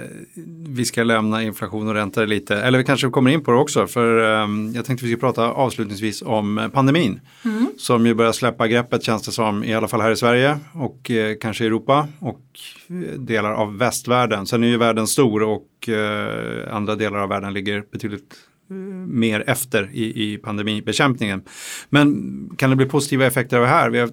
vi 0.68 0.86
ska 0.86 1.04
lämna 1.04 1.44
inflation 1.44 1.88
och 1.88 1.94
ränta 1.94 2.26
lite, 2.26 2.56
eller 2.56 2.78
vi 2.78 2.84
kanske 2.84 3.10
kommer 3.10 3.32
in 3.32 3.44
på 3.44 3.52
det 3.52 3.58
också 3.58 3.88
för 3.88 4.20
eh, 4.20 4.50
jag 4.76 4.86
tänkte 4.86 5.06
vi 5.06 5.12
ska 5.12 5.20
prata 5.20 5.52
avslutningsvis 5.52 6.22
om 6.22 6.70
pandemin 6.74 7.20
mm. 7.46 7.68
som 7.78 8.06
ju 8.06 8.14
börjar 8.14 8.32
släppa 8.32 8.68
greppet 8.68 9.04
känns 9.04 9.24
det 9.24 9.32
som, 9.32 9.64
i 9.64 9.74
alla 9.74 9.88
fall 9.88 10.02
här 10.02 10.12
i 10.12 10.16
Sverige 10.16 10.58
och 10.74 11.12
eh, 11.12 11.36
kanske 11.42 11.64
i 11.64 11.68
Europa 11.68 12.08
och 12.20 12.42
eh, 12.88 13.20
delar 13.20 13.52
av 13.52 13.78
västvärlden. 13.78 14.46
Sen 14.46 14.64
är 14.64 14.68
ju 14.68 14.78
världen 14.78 15.08
stor 15.08 15.44
och 15.44 15.90
eh, 15.90 16.76
andra 16.76 16.96
delar 16.96 17.20
av 17.20 17.30
världen 17.30 17.54
ligger 17.54 17.84
betydligt 17.92 18.36
eh, 18.70 18.76
mer 19.08 19.44
efter 19.48 19.90
i, 19.94 20.34
i 20.34 20.38
pandemibekämpningen. 20.38 21.44
Men 21.90 22.50
kan 22.58 22.70
det 22.70 22.76
bli 22.76 22.86
positiva 22.86 23.26
effekter 23.26 23.58
av 23.58 23.64
det 23.64 23.70
här? 23.70 23.90
Vi 23.90 24.00
har 24.00 24.10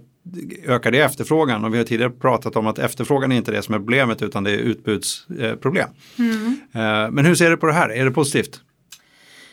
ökar 0.64 0.90
det 0.90 0.98
efterfrågan 0.98 1.64
och 1.64 1.74
vi 1.74 1.78
har 1.78 1.84
tidigare 1.84 2.10
pratat 2.10 2.56
om 2.56 2.66
att 2.66 2.78
efterfrågan 2.78 3.32
är 3.32 3.36
inte 3.36 3.52
det 3.52 3.62
som 3.62 3.74
är 3.74 3.78
problemet 3.78 4.22
utan 4.22 4.44
det 4.44 4.50
är 4.50 4.58
utbudsproblem. 4.58 5.88
Mm. 6.18 6.60
Eh, 6.72 7.10
men 7.10 7.26
hur 7.26 7.34
ser 7.34 7.50
du 7.50 7.56
på 7.56 7.66
det 7.66 7.72
här, 7.72 7.88
är 7.88 8.04
det 8.04 8.10
positivt? 8.10 8.60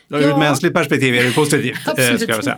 Ur 0.09 0.29
ett 0.29 0.37
mänskligt 0.37 0.73
perspektiv 0.73 1.15
är 1.15 1.23
det 1.23 1.35
positivt. 1.35 1.77
Eh, 1.97 2.17
ska 2.17 2.31
jag 2.31 2.43
säga. 2.43 2.57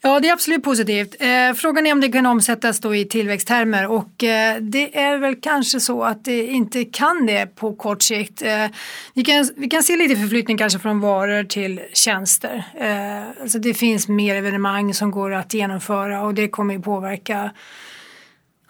Ja, 0.00 0.20
det 0.20 0.28
är 0.28 0.32
absolut 0.32 0.62
positivt. 0.62 1.16
Eh, 1.18 1.54
frågan 1.54 1.86
är 1.86 1.92
om 1.92 2.00
det 2.00 2.08
kan 2.08 2.26
omsättas 2.26 2.80
då 2.80 2.94
i 2.94 3.04
tillväxttermer 3.04 3.86
och 3.86 4.24
eh, 4.24 4.56
det 4.60 4.98
är 4.98 5.18
väl 5.18 5.36
kanske 5.40 5.80
så 5.80 6.02
att 6.02 6.24
det 6.24 6.46
inte 6.46 6.84
kan 6.84 7.26
det 7.26 7.46
på 7.46 7.74
kort 7.74 8.02
sikt. 8.02 8.42
Eh, 8.42 8.66
vi, 9.14 9.24
kan, 9.24 9.50
vi 9.56 9.68
kan 9.68 9.82
se 9.82 9.96
lite 9.96 10.16
förflyttning 10.16 10.58
kanske 10.58 10.78
från 10.78 11.00
varor 11.00 11.44
till 11.44 11.80
tjänster. 11.92 12.64
Eh, 12.74 13.42
alltså 13.42 13.58
det 13.58 13.74
finns 13.74 14.08
mer 14.08 14.36
evenemang 14.36 14.94
som 14.94 15.10
går 15.10 15.34
att 15.34 15.54
genomföra 15.54 16.22
och 16.22 16.34
det 16.34 16.48
kommer 16.48 16.74
ju 16.74 16.82
påverka 16.82 17.50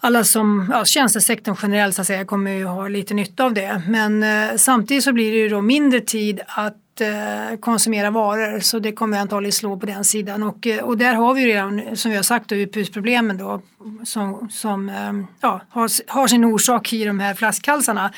alla 0.01 0.25
som, 0.25 0.71
ja, 0.73 0.85
tjänstesektorn 0.85 1.57
generellt 1.62 1.95
så 1.95 2.01
att 2.01 2.07
säga 2.07 2.25
kommer 2.25 2.51
ju 2.51 2.65
ha 2.65 2.89
lite 2.89 3.15
nytta 3.15 3.45
av 3.45 3.55
det. 3.55 3.83
Men 3.89 4.23
eh, 4.23 4.57
samtidigt 4.57 5.05
så 5.05 5.12
blir 5.12 5.33
det 5.33 5.39
ju 5.39 5.49
då 5.49 5.61
mindre 5.61 6.01
tid 6.01 6.41
att 6.47 6.77
eh, 7.01 7.57
konsumera 7.61 8.11
varor. 8.11 8.61
Så 8.61 8.79
det 8.79 8.93
kommer 8.93 9.19
antagligen 9.19 9.53
slå 9.53 9.77
på 9.77 9.87
den 9.87 10.05
sidan. 10.05 10.43
Och, 10.43 10.67
eh, 10.67 10.85
och 10.85 10.99
där 10.99 11.15
har 11.15 11.35
vi 11.35 11.47
redan 11.47 11.97
som 11.97 12.11
vi 12.11 12.17
har 12.17 12.23
sagt 12.23 12.53
utbudsproblemen 12.53 13.37
då 13.37 13.63
som, 14.05 14.49
som 14.51 14.89
eh, 14.89 15.13
ja, 15.41 15.61
har, 15.71 16.13
har 16.13 16.27
sin 16.27 16.45
orsak 16.45 16.93
i 16.93 17.05
de 17.05 17.21
här 17.21 17.35
flaskhalsarna. 17.35 18.13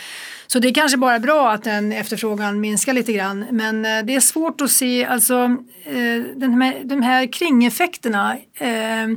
Så 0.46 0.58
det 0.58 0.68
är 0.68 0.74
kanske 0.74 0.98
bara 0.98 1.18
bra 1.18 1.52
att 1.52 1.64
den 1.64 1.92
efterfrågan 1.92 2.60
minskar 2.60 2.92
lite 2.92 3.12
grann. 3.12 3.46
Men 3.50 3.84
eh, 3.84 4.04
det 4.04 4.14
är 4.14 4.20
svårt 4.20 4.60
att 4.60 4.70
se 4.70 5.06
alltså 5.06 5.56
eh, 5.84 6.22
den 6.36 6.62
här, 6.62 6.80
de 6.84 7.02
här 7.02 7.32
kringeffekterna 7.32 8.36
Eh, 8.58 9.08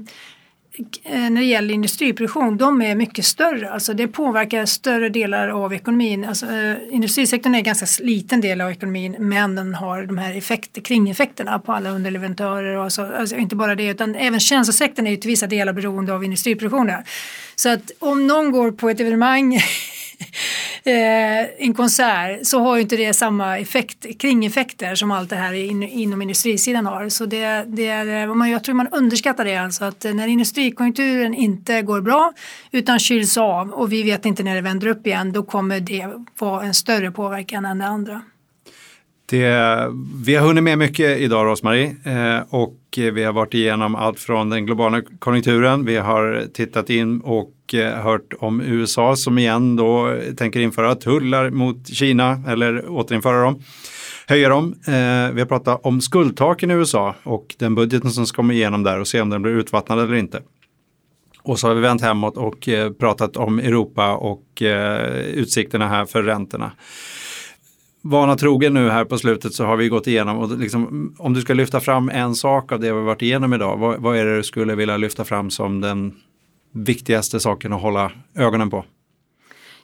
Eh, 1.03 1.19
när 1.19 1.41
det 1.41 1.47
gäller 1.47 1.73
industriproduktion, 1.73 2.57
de 2.57 2.81
är 2.81 2.95
mycket 2.95 3.25
större. 3.25 3.71
Alltså 3.71 3.93
det 3.93 4.07
påverkar 4.07 4.65
större 4.65 5.09
delar 5.09 5.47
av 5.47 5.73
ekonomin. 5.73 6.25
Alltså, 6.25 6.45
eh, 6.45 6.75
industrisektorn 6.91 7.53
är 7.53 7.57
en 7.57 7.63
ganska 7.63 8.03
liten 8.03 8.41
del 8.41 8.61
av 8.61 8.71
ekonomin 8.71 9.15
men 9.19 9.55
den 9.55 9.75
har 9.75 10.03
de 10.03 10.17
här 10.17 10.37
effekter, 10.37 10.81
kringeffekterna 10.81 11.59
på 11.59 11.73
alla 11.73 11.89
underleverantörer. 11.89 12.77
Och 12.77 12.91
så, 12.91 13.15
alltså 13.15 13.35
inte 13.35 13.55
bara 13.55 13.75
det 13.75 13.87
utan 13.87 14.15
även 14.15 14.39
tjänstesektorn 14.39 15.07
är 15.07 15.11
ju 15.11 15.17
till 15.17 15.29
vissa 15.29 15.47
delar 15.47 15.73
beroende 15.73 16.13
av 16.13 16.23
industriproduktionen. 16.23 17.03
Så 17.55 17.69
att 17.69 17.91
om 17.99 18.27
någon 18.27 18.51
går 18.51 18.71
på 18.71 18.89
ett 18.89 18.99
evenemang 18.99 19.59
Eh, 20.83 21.65
en 21.65 21.73
konsert 21.73 22.39
så 22.47 22.59
har 22.59 22.75
ju 22.75 22.81
inte 22.81 22.95
det 22.95 23.13
samma 23.13 23.59
effekt, 23.59 24.05
kringeffekter 24.19 24.95
som 24.95 25.11
allt 25.11 25.29
det 25.29 25.35
här 25.35 25.53
in, 25.53 25.83
inom 25.83 26.21
industrisidan 26.21 26.85
har. 26.85 27.09
Så 27.09 27.25
det, 27.25 27.63
det 27.67 27.87
är, 27.87 28.05
eh, 28.07 28.49
jag 28.51 28.63
tror 28.63 28.75
man 28.75 28.87
underskattar 28.87 29.45
det 29.45 29.55
alltså 29.55 29.85
att 29.85 30.05
eh, 30.05 30.13
när 30.13 30.27
industrikonjunkturen 30.27 31.33
inte 31.33 31.81
går 31.81 32.01
bra 32.01 32.33
utan 32.71 32.99
kyls 32.99 33.37
av 33.37 33.71
och 33.71 33.91
vi 33.91 34.03
vet 34.03 34.25
inte 34.25 34.43
när 34.43 34.55
det 34.55 34.61
vänder 34.61 34.87
upp 34.87 35.07
igen 35.07 35.31
då 35.31 35.43
kommer 35.43 35.79
det 35.79 36.07
vara 36.39 36.63
en 36.63 36.73
större 36.73 37.11
påverkan 37.11 37.65
än 37.65 37.77
det 37.77 37.85
andra. 37.85 38.21
Det, 39.31 39.91
vi 40.25 40.35
har 40.35 40.47
hunnit 40.47 40.63
med 40.63 40.77
mycket 40.77 41.19
idag 41.19 41.45
Rosmarie 41.45 41.95
eh, 42.05 42.39
och 42.49 42.77
vi 42.95 43.23
har 43.23 43.33
varit 43.33 43.53
igenom 43.53 43.95
allt 43.95 44.19
från 44.19 44.49
den 44.49 44.65
globala 44.65 45.01
konjunkturen. 45.19 45.85
Vi 45.85 45.97
har 45.97 46.43
tittat 46.53 46.89
in 46.89 47.21
och 47.21 47.73
eh, 47.73 48.03
hört 48.03 48.33
om 48.39 48.61
USA 48.61 49.15
som 49.15 49.37
igen 49.37 49.75
då 49.75 50.17
tänker 50.37 50.59
införa 50.59 50.95
tullar 50.95 51.49
mot 51.49 51.87
Kina 51.87 52.43
eller 52.47 52.89
återinföra 52.89 53.41
dem, 53.41 53.61
höja 54.27 54.49
dem. 54.49 54.75
Eh, 54.87 55.33
vi 55.33 55.39
har 55.39 55.45
pratat 55.45 55.85
om 55.85 56.01
skuldtaken 56.01 56.71
i 56.71 56.73
USA 56.73 57.15
och 57.23 57.55
den 57.59 57.75
budgeten 57.75 58.11
som 58.11 58.25
ska 58.25 58.35
komma 58.35 58.53
igenom 58.53 58.83
där 58.83 58.99
och 58.99 59.07
se 59.07 59.21
om 59.21 59.29
den 59.29 59.41
blir 59.41 59.53
utvattnad 59.53 59.99
eller 59.99 60.15
inte. 60.15 60.41
Och 61.43 61.59
så 61.59 61.67
har 61.67 61.75
vi 61.75 61.81
vänt 61.81 62.01
hemåt 62.01 62.37
och 62.37 62.69
eh, 62.69 62.91
pratat 62.91 63.37
om 63.37 63.59
Europa 63.59 64.15
och 64.15 64.61
eh, 64.61 65.15
utsikterna 65.17 65.87
här 65.87 66.05
för 66.05 66.23
räntorna 66.23 66.71
vana 68.01 68.37
trogen 68.37 68.73
nu 68.73 68.89
här 68.89 69.05
på 69.05 69.17
slutet 69.17 69.53
så 69.53 69.65
har 69.65 69.77
vi 69.77 69.89
gått 69.89 70.07
igenom 70.07 70.37
och 70.37 70.57
liksom, 70.57 71.15
om 71.17 71.33
du 71.33 71.41
ska 71.41 71.53
lyfta 71.53 71.79
fram 71.79 72.09
en 72.09 72.35
sak 72.35 72.71
av 72.71 72.79
det 72.79 72.93
vi 72.93 73.01
varit 73.01 73.21
igenom 73.21 73.53
idag, 73.53 73.77
vad, 73.77 74.01
vad 74.01 74.17
är 74.17 74.25
det 74.25 74.37
du 74.37 74.43
skulle 74.43 74.75
vilja 74.75 74.97
lyfta 74.97 75.25
fram 75.25 75.49
som 75.49 75.81
den 75.81 76.13
viktigaste 76.73 77.39
saken 77.39 77.73
att 77.73 77.81
hålla 77.81 78.11
ögonen 78.35 78.69
på? 78.69 78.85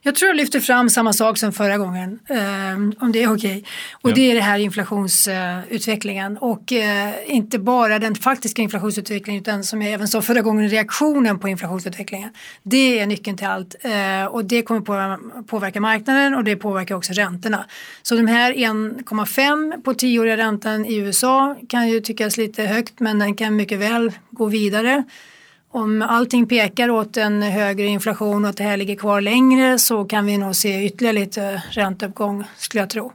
Jag 0.07 0.15
tror 0.15 0.27
jag 0.27 0.37
lyfter 0.37 0.59
fram 0.59 0.89
samma 0.89 1.13
sak 1.13 1.37
som 1.37 1.53
förra 1.53 1.77
gången, 1.77 2.19
eh, 2.29 3.03
om 3.03 3.11
det 3.11 3.23
är 3.23 3.33
okej. 3.33 3.57
Okay. 3.57 3.63
Och 3.91 4.09
ja. 4.09 4.15
det 4.15 4.31
är 4.31 4.35
det 4.35 4.41
här 4.41 4.59
inflationsutvecklingen 4.59 6.37
och 6.37 6.73
eh, 6.73 7.13
inte 7.25 7.59
bara 7.59 7.99
den 7.99 8.15
faktiska 8.15 8.61
inflationsutvecklingen 8.61 9.41
utan 9.41 9.63
som 9.63 9.81
jag 9.81 9.93
även 9.93 10.07
sa 10.07 10.21
förra 10.21 10.41
gången, 10.41 10.69
reaktionen 10.69 11.39
på 11.39 11.49
inflationsutvecklingen. 11.49 12.29
Det 12.63 12.99
är 12.99 13.05
nyckeln 13.05 13.37
till 13.37 13.47
allt 13.47 13.75
eh, 13.81 14.25
och 14.25 14.45
det 14.45 14.61
kommer 14.61 15.41
påverka 15.43 15.81
marknaden 15.81 16.35
och 16.35 16.43
det 16.43 16.55
påverkar 16.55 16.95
också 16.95 17.13
räntorna. 17.13 17.65
Så 18.01 18.15
de 18.15 18.27
här 18.27 18.53
1,5 18.53 19.81
på 19.81 19.93
tioåriga 19.93 20.37
räntan 20.37 20.85
i 20.85 20.95
USA 20.95 21.55
kan 21.69 21.89
ju 21.89 21.99
tyckas 21.99 22.37
lite 22.37 22.63
högt 22.63 22.99
men 22.99 23.19
den 23.19 23.35
kan 23.35 23.55
mycket 23.55 23.79
väl 23.79 24.11
gå 24.31 24.45
vidare 24.45 25.03
om 25.71 26.01
allting 26.01 26.47
pekar 26.47 26.89
åt 26.89 27.17
en 27.17 27.41
högre 27.41 27.85
inflation 27.85 28.43
och 28.43 28.49
att 28.49 28.57
det 28.57 28.63
här 28.63 28.77
ligger 28.77 28.95
kvar 28.95 29.21
längre 29.21 29.79
så 29.79 30.05
kan 30.05 30.25
vi 30.25 30.37
nog 30.37 30.55
se 30.55 30.85
ytterligare 30.85 31.19
lite 31.19 31.63
ränteuppgång 31.69 32.43
skulle 32.57 32.81
jag 32.81 32.89
tro. 32.89 33.11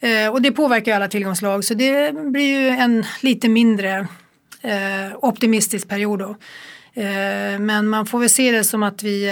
Eh, 0.00 0.28
och 0.28 0.42
det 0.42 0.52
påverkar 0.52 0.96
alla 0.96 1.08
tillgångslag 1.08 1.64
så 1.64 1.74
det 1.74 2.12
blir 2.14 2.60
ju 2.60 2.68
en 2.68 3.04
lite 3.20 3.48
mindre 3.48 4.08
eh, 4.62 5.16
optimistisk 5.16 5.88
period 5.88 6.18
då. 6.18 6.36
Eh, 7.02 7.58
men 7.58 7.88
man 7.88 8.06
får 8.06 8.18
väl 8.18 8.30
se 8.30 8.50
det 8.50 8.64
som 8.64 8.82
att 8.82 9.02
vi 9.02 9.30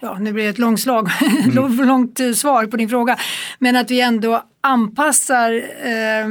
ja, 0.00 0.18
nu 0.18 0.32
blir 0.32 0.44
det 0.44 0.50
ett 0.50 0.58
långslag, 0.58 1.08
mm. 1.44 1.86
långt 1.86 2.20
svar 2.34 2.66
på 2.66 2.76
din 2.76 2.88
fråga, 2.88 3.16
men 3.58 3.76
att 3.76 3.90
vi 3.90 4.00
ändå 4.00 4.42
anpassar 4.60 5.52
eh, 5.86 6.26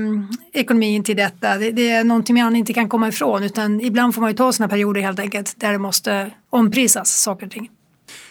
ekonomin 0.53 1.03
till 1.03 1.15
detta. 1.15 1.57
Det, 1.57 1.71
det, 1.71 1.89
är 1.89 2.03
någonting 2.03 2.35
man 2.35 2.55
inte 2.55 2.73
kan 2.73 2.89
komma 2.89 3.07
ifrån 3.07 3.43
utan 3.43 3.81
ibland 3.81 4.15
får 4.15 4.21
man 4.21 4.29
ju 4.29 4.37
ta 4.37 4.51
sådana 4.51 4.69
perioder 4.69 5.01
helt 5.01 5.19
enkelt 5.19 5.53
där 5.57 5.71
det 5.71 5.77
måste 5.77 6.31
omprisas 6.49 7.21
saker 7.21 7.45
och 7.45 7.51
ting 7.51 7.69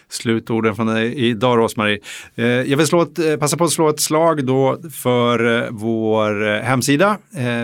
slutorden 0.09 0.75
från 0.75 0.87
dig 0.87 1.15
idag 1.15 1.59
Rosmarie. 1.59 1.99
Eh, 2.35 2.47
jag 2.47 2.77
vill 2.77 2.87
slå 2.87 3.03
ett, 3.03 3.19
eh, 3.19 3.37
passa 3.37 3.57
på 3.57 3.65
att 3.65 3.71
slå 3.71 3.89
ett 3.89 4.01
slag 4.01 4.45
då 4.45 4.79
för 4.93 5.63
eh, 5.63 5.69
vår 5.71 6.63
hemsida 6.63 7.17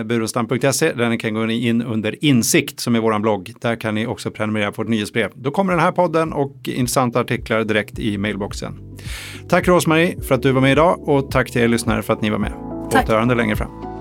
burenstam.se 0.05 0.93
där 0.93 1.09
ni 1.09 1.17
kan 1.17 1.33
gå 1.33 1.49
in 1.49 1.81
under 1.81 2.25
insikt 2.25 2.79
som 2.79 2.95
är 2.95 2.99
vår 2.99 3.19
blogg. 3.19 3.53
Där 3.61 3.75
kan 3.75 3.95
ni 3.95 4.07
också 4.07 4.31
prenumerera 4.31 4.71
på 4.71 4.81
ett 4.81 4.89
nyhetsbrev. 4.89 5.31
Då 5.35 5.51
kommer 5.51 5.73
den 5.73 5.81
här 5.81 5.91
podden 5.91 6.33
och 6.33 6.55
intressanta 6.63 7.19
artiklar 7.19 7.63
direkt 7.63 7.99
i 7.99 8.17
mailboxen. 8.17 8.79
Tack 9.49 9.67
Rosmarie 9.67 10.21
för 10.21 10.35
att 10.35 10.41
du 10.41 10.51
var 10.51 10.61
med 10.61 10.71
idag 10.71 11.09
och 11.09 11.31
tack 11.31 11.51
till 11.51 11.61
er 11.61 11.67
lyssnare 11.67 12.01
för 12.01 12.13
att 12.13 12.21
ni 12.21 12.29
var 12.29 12.37
med. 12.37 12.53
Återhörande 12.87 13.35
längre 13.35 13.55
fram. 13.55 13.94